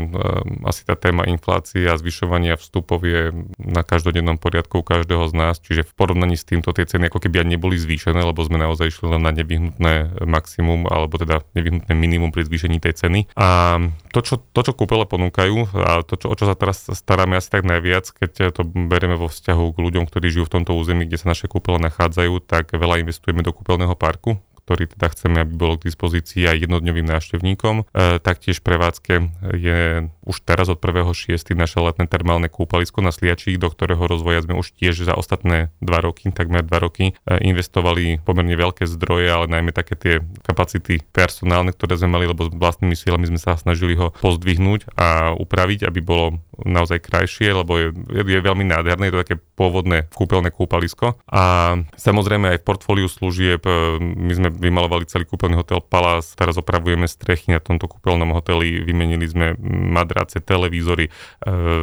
asi 0.63 0.87
tá 0.87 0.95
téma 0.95 1.27
inflácie 1.27 1.83
a 1.91 1.99
zvyšovania 1.99 2.55
vstupov 2.55 3.03
je 3.03 3.35
na 3.59 3.83
každodennom 3.83 4.39
poriadku 4.39 4.87
každého 4.87 5.27
z 5.27 5.35
nás, 5.35 5.59
čiže 5.59 5.83
v 5.83 5.93
porovnaní 5.99 6.39
s 6.39 6.47
týmto 6.47 6.71
tie 6.71 6.87
ceny 6.87 7.11
ako 7.11 7.19
keby 7.19 7.43
ani 7.43 7.59
neboli 7.59 7.75
zvýšené, 7.75 8.23
lebo 8.23 8.39
sme 8.47 8.63
naozaj 8.63 8.95
išli 8.95 9.11
len 9.11 9.23
na 9.27 9.35
nevyhnutné 9.35 10.23
maximum, 10.23 10.87
alebo 10.87 11.19
teda 11.19 11.43
nevyhnutné 11.59 11.93
minimum 11.97 12.31
pri 12.31 12.47
zvýšení 12.47 12.79
tej 12.79 12.95
ceny. 12.95 13.21
A 13.35 13.79
to, 14.15 14.21
čo, 14.23 14.39
to, 14.39 14.61
čo 14.63 14.73
kúpele 14.77 15.09
ponúkajú 15.09 15.75
a 15.75 16.07
to, 16.07 16.15
čo, 16.15 16.31
o 16.31 16.35
čo 16.39 16.47
sa 16.47 16.55
teraz 16.55 16.87
staráme 16.87 17.41
asi 17.41 17.51
tak 17.51 17.67
najviac, 17.67 18.11
keď 18.15 18.55
to 18.55 18.63
berieme 18.65 19.19
vo 19.19 19.27
vzťahu 19.27 19.75
k 19.75 19.79
ľuďom, 19.81 20.05
ktorí 20.07 20.27
žijú 20.31 20.45
v 20.47 20.55
tomto 20.61 20.77
území, 20.79 21.09
kde 21.09 21.19
sa 21.19 21.33
naše 21.33 21.51
kúpele 21.51 21.83
nachádzajú, 21.83 22.45
tak 22.45 22.71
veľa 22.75 23.03
investujeme 23.03 23.43
do 23.43 23.51
kúpeľného 23.51 23.97
parku, 23.99 24.39
ktorý 24.65 24.89
teda 24.89 25.07
chceme, 25.13 25.37
aby 25.45 25.53
bolo 25.55 25.77
k 25.77 25.93
dispozícii 25.93 26.49
aj 26.49 26.65
jednodňovým 26.65 27.05
návštevníkom. 27.05 27.85
E, 27.93 28.19
taktiež 28.19 28.65
prevádzke 28.65 29.15
je 29.53 30.09
už 30.25 30.37
teraz 30.41 30.73
od 30.73 30.81
1.6. 30.81 31.37
naše 31.53 31.79
letné 31.85 32.09
termálne 32.09 32.49
kúpalisko 32.49 33.05
na 33.05 33.13
Sliačí, 33.13 33.61
do 33.61 33.69
ktorého 33.69 34.01
rozvoja 34.09 34.41
sme 34.41 34.57
už 34.57 34.73
tiež 34.73 35.05
za 35.05 35.13
ostatné 35.13 35.69
dva 35.85 36.01
roky, 36.01 36.33
takmer 36.33 36.65
dva 36.65 36.81
roky, 36.81 37.13
e, 37.13 37.45
investovali 37.45 38.25
pomerne 38.25 38.57
veľké 38.57 38.89
zdroje, 38.89 39.29
ale 39.29 39.53
najmä 39.53 39.77
také 39.77 39.95
tie 40.01 40.15
kapacity 40.43 41.05
personálne, 41.13 41.77
ktoré 41.77 42.01
sme 42.01 42.17
mali, 42.17 42.25
lebo 42.25 42.49
s 42.49 42.51
vlastnými 42.57 42.97
sílami 42.97 43.29
sme 43.29 43.41
sa 43.41 43.61
snažili 43.61 44.01
ho 44.01 44.17
pozdvihnúť 44.25 44.97
a 44.97 45.37
upraviť, 45.37 45.85
aby 45.85 46.01
bolo 46.01 46.41
naozaj 46.63 47.03
krajšie, 47.03 47.51
lebo 47.51 47.77
je, 47.77 47.89
je 48.15 48.39
veľmi 48.41 48.65
nádherné, 48.65 49.11
je 49.11 49.15
to 49.15 49.23
také 49.27 49.37
pôvodné 49.59 50.07
kúpeľné 50.15 50.55
kúpalisko. 50.55 51.19
A 51.27 51.75
samozrejme 51.99 52.55
aj 52.55 52.59
v 52.63 52.67
portfóliu 52.67 53.09
služieb 53.11 53.63
e, 53.67 53.99
my 54.01 54.33
sme 54.33 54.49
vymalovali 54.55 55.11
celý 55.11 55.27
kúpeľný 55.27 55.59
hotel 55.59 55.83
Palace, 55.83 56.39
teraz 56.39 56.55
opravujeme 56.55 57.11
strechy 57.11 57.51
na 57.51 57.59
tomto 57.59 57.91
kúpeľnom 57.91 58.31
hoteli, 58.39 58.79
vymenili 58.87 59.27
sme 59.27 59.59
madrace, 59.91 60.39
televízory, 60.39 61.11
e, 61.11 61.11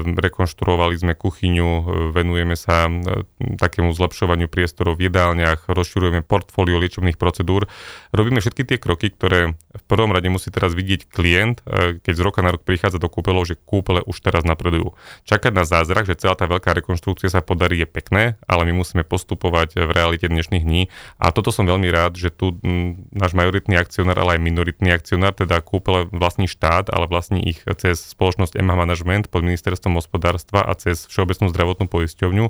rekonštruovali 0.07 0.95
sme 0.95 1.13
kuchyňu, 1.19 1.67
e, 1.67 1.83
venujeme 2.15 2.55
sa 2.55 2.87
takému 3.59 3.91
zlepšovaniu 3.91 4.47
priestorov 4.47 4.95
v 4.95 5.11
jedálniach, 5.11 5.67
rozširujeme 5.67 6.23
portfólio 6.23 6.79
liečebných 6.79 7.19
procedúr. 7.19 7.67
Robíme 8.15 8.39
všetky 8.39 8.63
tie 8.63 8.77
kroky, 8.79 9.11
ktoré 9.11 9.59
v 9.75 9.83
prvom 9.91 10.15
rade 10.15 10.31
musí 10.31 10.47
teraz 10.53 10.71
vidieť 10.71 11.11
klient, 11.11 11.63
keď 12.03 12.13
z 12.13 12.21
roka 12.21 12.39
na 12.39 12.55
rok 12.55 12.63
prichádza 12.63 13.01
do 13.01 13.11
kúpeľov, 13.11 13.47
že 13.47 13.59
kúpele 13.59 14.03
už 14.03 14.19
teraz 14.23 14.43
na 14.47 14.55
napredujú. 14.61 14.93
Čakať 15.25 15.51
na 15.57 15.65
zázrak, 15.65 16.05
že 16.05 16.13
celá 16.13 16.37
tá 16.37 16.45
veľká 16.45 16.77
rekonštrukcia 16.77 17.33
sa 17.33 17.41
podarí 17.41 17.81
je 17.81 17.89
pekné, 17.89 18.37
ale 18.45 18.69
my 18.69 18.77
musíme 18.85 19.01
postupovať 19.01 19.81
v 19.81 19.89
realite 19.89 20.29
dnešných 20.29 20.61
dní. 20.61 20.93
A 21.17 21.33
toto 21.33 21.49
som 21.49 21.65
veľmi 21.65 21.89
rád, 21.89 22.13
že 22.13 22.29
tu 22.29 22.60
náš 23.11 23.31
majoritný 23.33 23.77
akcionár, 23.77 24.21
ale 24.21 24.37
aj 24.37 24.45
minoritný 24.45 24.93
akcionár, 24.93 25.33
teda 25.33 25.59
kúpil 25.65 26.07
vlastní 26.13 26.45
štát, 26.45 26.93
ale 26.93 27.09
vlastní 27.09 27.41
ich 27.41 27.65
cez 27.81 28.13
spoločnosť 28.13 28.57
EMA 28.57 28.77
Management 28.77 29.33
pod 29.33 29.41
ministerstvom 29.41 29.97
hospodárstva 29.97 30.61
a 30.61 30.77
cez 30.77 31.09
Všeobecnú 31.09 31.49
zdravotnú 31.49 31.89
poisťovňu. 31.89 32.45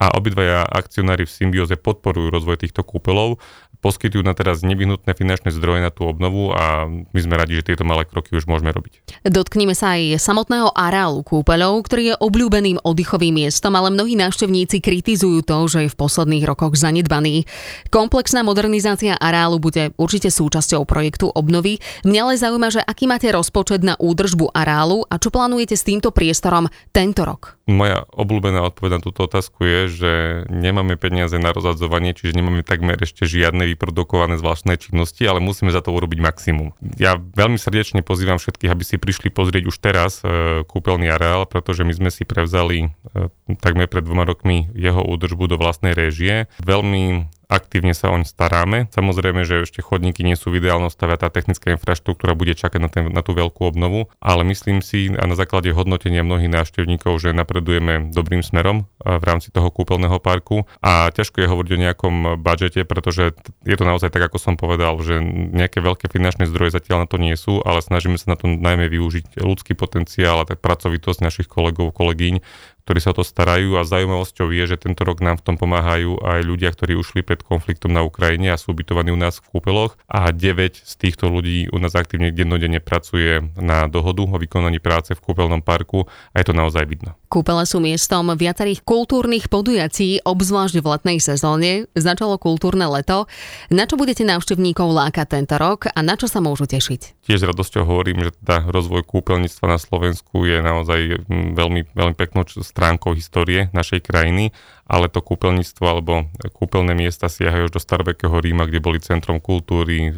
A 0.00 0.16
obidvaja 0.16 0.64
akcionári 0.64 1.28
v 1.28 1.32
symbióze 1.32 1.76
podporujú 1.76 2.32
rozvoj 2.32 2.64
týchto 2.64 2.80
kúpelov 2.80 3.38
poskytujú 3.80 4.20
na 4.20 4.36
teraz 4.36 4.60
nevyhnutné 4.60 5.16
finančné 5.16 5.50
zdroje 5.56 5.80
na 5.80 5.88
tú 5.88 6.04
obnovu 6.04 6.52
a 6.52 6.86
my 6.86 7.20
sme 7.20 7.34
radi, 7.40 7.58
že 7.58 7.72
tieto 7.72 7.88
malé 7.88 8.04
kroky 8.04 8.36
už 8.36 8.44
môžeme 8.44 8.70
robiť. 8.70 9.24
Dotknime 9.24 9.72
sa 9.72 9.96
aj 9.96 10.20
samotného 10.20 10.68
areálu 10.76 11.24
kúpeľov, 11.24 11.80
ktorý 11.88 12.14
je 12.14 12.20
obľúbeným 12.20 12.84
oddychovým 12.84 13.40
miestom, 13.40 13.72
ale 13.74 13.88
mnohí 13.88 14.14
návštevníci 14.20 14.84
kritizujú 14.84 15.40
to, 15.42 15.56
že 15.66 15.88
je 15.88 15.92
v 15.92 15.98
posledných 15.98 16.44
rokoch 16.44 16.76
zanedbaný. 16.76 17.48
Komplexná 17.88 18.44
modernizácia 18.44 19.16
areálu 19.16 19.49
bude 19.56 19.96
určite 19.96 20.28
súčasťou 20.30 20.84
projektu 20.86 21.32
obnovy. 21.32 21.80
Mňa 22.06 22.20
ale 22.20 22.34
zaujíma, 22.36 22.68
že 22.70 22.84
aký 22.84 23.08
máte 23.08 23.32
rozpočet 23.32 23.80
na 23.80 23.96
údržbu 23.96 24.52
areálu 24.52 25.08
a 25.08 25.16
čo 25.16 25.32
plánujete 25.32 25.74
s 25.74 25.86
týmto 25.88 26.12
priestorom 26.14 26.68
tento 26.92 27.24
rok? 27.24 27.56
Moja 27.70 28.02
obľúbená 28.14 28.66
odpoveď 28.66 28.98
na 28.98 29.00
túto 29.00 29.24
otázku 29.24 29.62
je, 29.62 29.80
že 29.88 30.12
nemáme 30.50 30.98
peniaze 30.98 31.38
na 31.38 31.54
rozhadzovanie, 31.54 32.12
čiže 32.12 32.34
nemáme 32.34 32.66
takmer 32.66 32.98
ešte 32.98 33.30
žiadne 33.30 33.62
vyprodukované 33.74 34.34
zvláštne 34.36 34.74
činnosti, 34.74 35.22
ale 35.24 35.38
musíme 35.38 35.70
za 35.70 35.78
to 35.78 35.94
urobiť 35.94 36.18
maximum. 36.18 36.74
Ja 36.98 37.16
veľmi 37.16 37.56
srdečne 37.56 38.02
pozývam 38.02 38.42
všetkých, 38.42 38.70
aby 38.74 38.82
si 38.82 38.98
prišli 38.98 39.30
pozrieť 39.30 39.64
už 39.70 39.76
teraz 39.78 40.20
e, 40.26 40.66
kúpeľný 40.66 41.08
areál, 41.14 41.46
pretože 41.46 41.86
my 41.86 41.94
sme 41.94 42.10
si 42.10 42.26
prevzali 42.26 42.90
e, 43.14 43.30
takmer 43.62 43.86
pred 43.86 44.02
dvoma 44.02 44.26
rokmi 44.26 44.66
jeho 44.74 45.06
údržbu 45.06 45.54
do 45.54 45.56
vlastnej 45.56 45.94
réžie. 45.94 46.50
Veľmi 46.58 47.30
aktívne 47.50 47.92
sa 47.92 48.14
oň 48.14 48.22
staráme. 48.22 48.86
Samozrejme, 48.94 49.42
že 49.42 49.66
ešte 49.66 49.82
chodníky 49.82 50.22
nie 50.22 50.38
sú 50.38 50.54
v 50.54 50.62
ideálnom 50.62 50.88
stave, 50.88 51.18
tá 51.18 51.26
technická 51.28 51.74
infraštruktúra 51.74 52.38
bude 52.38 52.54
čakať 52.54 52.78
na, 52.78 52.88
ten, 52.88 53.04
na 53.10 53.26
tú 53.26 53.34
veľkú 53.34 53.66
obnovu, 53.66 54.06
ale 54.22 54.46
myslím 54.46 54.78
si 54.80 55.10
a 55.10 55.26
na 55.26 55.34
základe 55.34 55.74
hodnotenia 55.74 56.22
mnohých 56.22 56.48
návštevníkov, 56.48 57.18
že 57.18 57.34
napredujeme 57.34 58.14
dobrým 58.14 58.46
smerom 58.46 58.86
v 59.02 59.24
rámci 59.26 59.50
toho 59.50 59.68
kúpeľného 59.74 60.22
parku 60.22 60.68
a 60.78 61.10
ťažko 61.10 61.42
je 61.42 61.50
hovoriť 61.50 61.70
o 61.74 61.82
nejakom 61.82 62.14
budžete, 62.38 62.86
pretože 62.86 63.34
je 63.66 63.76
to 63.76 63.84
naozaj 63.84 64.14
tak, 64.14 64.30
ako 64.30 64.38
som 64.38 64.54
povedal, 64.54 64.94
že 65.02 65.18
nejaké 65.50 65.82
veľké 65.82 66.06
finančné 66.12 66.46
zdroje 66.46 66.76
zatiaľ 66.76 67.04
na 67.04 67.08
to 67.10 67.18
nie 67.18 67.34
sú, 67.34 67.64
ale 67.66 67.82
snažíme 67.82 68.14
sa 68.20 68.32
na 68.32 68.36
to 68.38 68.46
najmä 68.46 68.86
využiť 68.86 69.42
ľudský 69.42 69.74
potenciál 69.74 70.44
a 70.44 70.46
tak 70.46 70.62
pracovitosť 70.62 71.18
našich 71.24 71.48
kolegov, 71.48 71.96
kolegyň, 71.96 72.44
ktorí 72.90 73.06
sa 73.06 73.14
o 73.14 73.22
to 73.22 73.22
starajú 73.22 73.78
a 73.78 73.86
zaujímavosťou 73.86 74.50
je, 74.50 74.74
že 74.74 74.82
tento 74.82 75.06
rok 75.06 75.22
nám 75.22 75.38
v 75.38 75.46
tom 75.46 75.54
pomáhajú 75.54 76.26
aj 76.26 76.42
ľudia, 76.42 76.74
ktorí 76.74 76.98
ušli 76.98 77.22
pred 77.22 77.38
konfliktom 77.38 77.94
na 77.94 78.02
Ukrajine 78.02 78.50
a 78.50 78.58
sú 78.58 78.74
ubytovaní 78.74 79.14
u 79.14 79.20
nás 79.20 79.38
v 79.38 79.46
kúpeloch 79.46 79.94
a 80.10 80.34
9 80.34 80.74
z 80.74 80.94
týchto 80.98 81.30
ľudí 81.30 81.70
u 81.70 81.78
nás 81.78 81.94
aktívne 81.94 82.34
dennodenne 82.34 82.82
pracuje 82.82 83.46
na 83.54 83.86
dohodu 83.86 84.26
o 84.26 84.34
vykonaní 84.34 84.82
práce 84.82 85.14
v 85.14 85.22
kúpeľnom 85.22 85.62
parku 85.62 86.10
a 86.34 86.42
je 86.42 86.50
to 86.50 86.54
naozaj 86.58 86.82
vidno. 86.82 87.14
Kúpele 87.30 87.62
sú 87.62 87.78
miestom 87.78 88.26
viacerých 88.34 88.82
kultúrnych 88.82 89.46
podujatí, 89.46 90.18
obzvlášť 90.26 90.82
v 90.82 90.86
letnej 90.90 91.18
sezóne. 91.22 91.86
Začalo 91.94 92.42
kultúrne 92.42 92.90
leto. 92.90 93.30
Na 93.70 93.86
čo 93.86 93.94
budete 93.94 94.26
návštevníkov 94.26 94.90
lákať 94.90 95.38
tento 95.38 95.54
rok 95.54 95.86
a 95.94 95.98
na 96.02 96.18
čo 96.18 96.26
sa 96.26 96.42
môžu 96.42 96.66
tešiť? 96.66 97.22
Tiež 97.22 97.46
radosťou 97.46 97.86
hovorím, 97.86 98.26
že 98.26 98.34
teda 98.34 98.66
rozvoj 98.74 99.06
kúpeľníctva 99.06 99.62
na 99.70 99.78
Slovensku 99.78 100.42
je 100.42 100.58
naozaj 100.58 101.22
mm, 101.30 101.54
veľmi, 101.54 101.80
veľmi 101.94 102.14
peknou 102.18 102.42
stránkou 102.50 103.14
histórie 103.14 103.70
našej 103.70 104.02
krajiny 104.02 104.50
ale 104.90 105.06
to 105.06 105.22
kúpeľníctvo 105.22 105.84
alebo 105.86 106.26
kúpeľné 106.50 106.98
miesta 106.98 107.30
siahajú 107.30 107.70
už 107.70 107.78
do 107.78 107.80
starovekého 107.80 108.34
Ríma, 108.34 108.66
kde 108.66 108.82
boli 108.82 108.98
centrom 108.98 109.38
kultúry, 109.38 110.10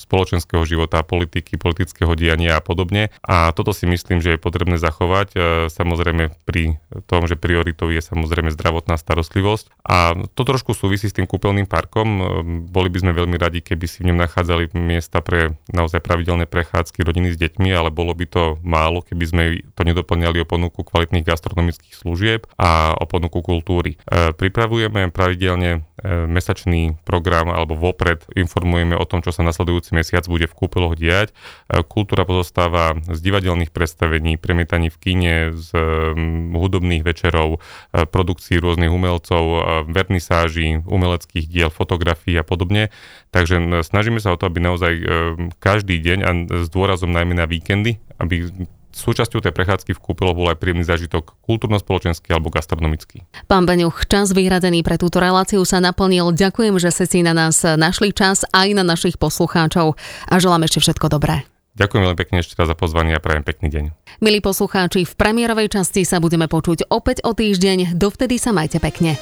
spoločenského 0.00 0.64
života, 0.64 1.04
politiky, 1.04 1.60
politického 1.60 2.16
diania 2.16 2.56
a 2.56 2.64
podobne. 2.64 3.12
A 3.20 3.52
toto 3.52 3.76
si 3.76 3.84
myslím, 3.84 4.24
že 4.24 4.34
je 4.34 4.40
potrebné 4.40 4.80
zachovať. 4.80 5.28
E, 5.34 5.38
samozrejme 5.68 6.32
pri 6.48 6.80
tom, 7.04 7.28
že 7.28 7.36
prioritou 7.36 7.92
je 7.92 8.00
samozrejme 8.00 8.48
zdravotná 8.56 8.96
starostlivosť. 8.96 9.84
A 9.84 10.16
to 10.32 10.42
trošku 10.48 10.72
súvisí 10.72 11.12
s 11.12 11.16
tým 11.16 11.28
kúpeľným 11.28 11.68
parkom. 11.68 12.08
E, 12.08 12.22
boli 12.64 12.88
by 12.88 13.04
sme 13.04 13.12
veľmi 13.12 13.36
radi, 13.36 13.60
keby 13.60 13.84
si 13.84 14.00
v 14.00 14.14
ňom 14.14 14.24
nachádzali 14.24 14.72
miesta 14.72 15.20
pre 15.20 15.60
naozaj 15.68 16.00
pravidelné 16.00 16.48
prechádzky 16.48 17.04
rodiny 17.04 17.36
s 17.36 17.40
deťmi, 17.40 17.68
ale 17.76 17.92
bolo 17.92 18.16
by 18.16 18.24
to 18.24 18.56
málo, 18.64 19.04
keby 19.04 19.24
sme 19.28 19.42
to 19.76 19.84
nedoplňali 19.84 20.40
o 20.40 20.48
ponuku 20.48 20.80
kvalitných 20.80 21.28
gastronomických 21.28 21.92
služieb 21.92 22.48
a 22.56 22.96
o 22.96 23.04
ponuku 23.04 23.44
kultúry. 23.44 24.00
E, 24.14 24.30
pripravujeme 24.30 25.10
pravidelne 25.10 25.82
e, 25.98 26.30
mesačný 26.30 26.94
program 27.02 27.50
alebo 27.50 27.74
vopred 27.74 28.22
informujeme 28.38 28.94
o 28.94 29.02
tom, 29.02 29.26
čo 29.26 29.34
sa 29.34 29.42
nasledujúci 29.42 29.90
mesiac 29.90 30.22
bude 30.30 30.46
v 30.46 30.54
kúpeloch 30.54 30.94
diať. 30.94 31.34
E, 31.66 31.82
kultúra 31.82 32.22
pozostáva 32.22 32.94
z 33.10 33.18
divadelných 33.18 33.74
predstavení, 33.74 34.38
premietaní 34.38 34.86
v 34.94 34.98
kine, 35.02 35.36
z 35.58 35.66
hudobných 36.54 37.02
večerov, 37.02 37.58
produkcií 37.90 38.62
rôznych 38.62 38.92
umelcov, 38.92 39.42
vernisáží, 39.90 40.84
umeleckých 40.86 41.50
diel, 41.50 41.70
fotografií 41.74 42.38
a 42.38 42.46
podobne. 42.46 42.94
Takže 43.34 43.82
snažíme 43.82 44.22
sa 44.22 44.36
o 44.36 44.38
to, 44.38 44.46
aby 44.46 44.62
naozaj 44.62 44.92
každý 45.58 45.98
deň 45.98 46.18
a 46.22 46.30
s 46.62 46.68
dôrazom 46.70 47.10
najmä 47.10 47.34
na 47.34 47.50
víkendy, 47.50 47.98
aby 48.22 48.46
súčasťou 48.94 49.42
tej 49.42 49.52
prechádzky 49.52 49.92
v 49.92 50.00
kúpelo 50.00 50.32
bol 50.32 50.48
aj 50.48 50.62
príjemný 50.62 50.86
zážitok 50.86 51.34
kultúrno-spoločenský 51.42 52.30
alebo 52.30 52.48
gastronomický. 52.48 53.26
Pán 53.50 53.66
Beňuch, 53.66 54.06
čas 54.06 54.30
vyhradený 54.30 54.86
pre 54.86 54.96
túto 54.96 55.18
reláciu 55.18 55.66
sa 55.66 55.82
naplnil. 55.82 56.30
Ďakujem, 56.32 56.78
že 56.78 56.94
ste 56.94 57.04
si 57.10 57.18
na 57.26 57.34
nás 57.34 57.60
našli 57.60 58.14
čas 58.14 58.46
aj 58.54 58.72
na 58.78 58.86
našich 58.86 59.18
poslucháčov 59.18 59.98
a 60.30 60.34
želám 60.38 60.64
ešte 60.64 60.80
všetko 60.86 61.10
dobré. 61.10 61.42
Ďakujem 61.74 62.02
veľmi 62.06 62.18
pekne 62.22 62.38
ešte 62.38 62.54
raz 62.54 62.70
za 62.70 62.78
pozvanie 62.78 63.18
a 63.18 63.20
prajem 63.20 63.42
pekný 63.42 63.66
deň. 63.66 63.84
Milí 64.22 64.38
poslucháči, 64.38 65.02
v 65.02 65.14
premiérovej 65.18 65.74
časti 65.74 66.06
sa 66.06 66.22
budeme 66.22 66.46
počuť 66.46 66.86
opäť 66.86 67.26
o 67.26 67.34
týždeň. 67.34 67.98
Dovtedy 67.98 68.38
sa 68.38 68.54
majte 68.54 68.78
pekne. 68.78 69.18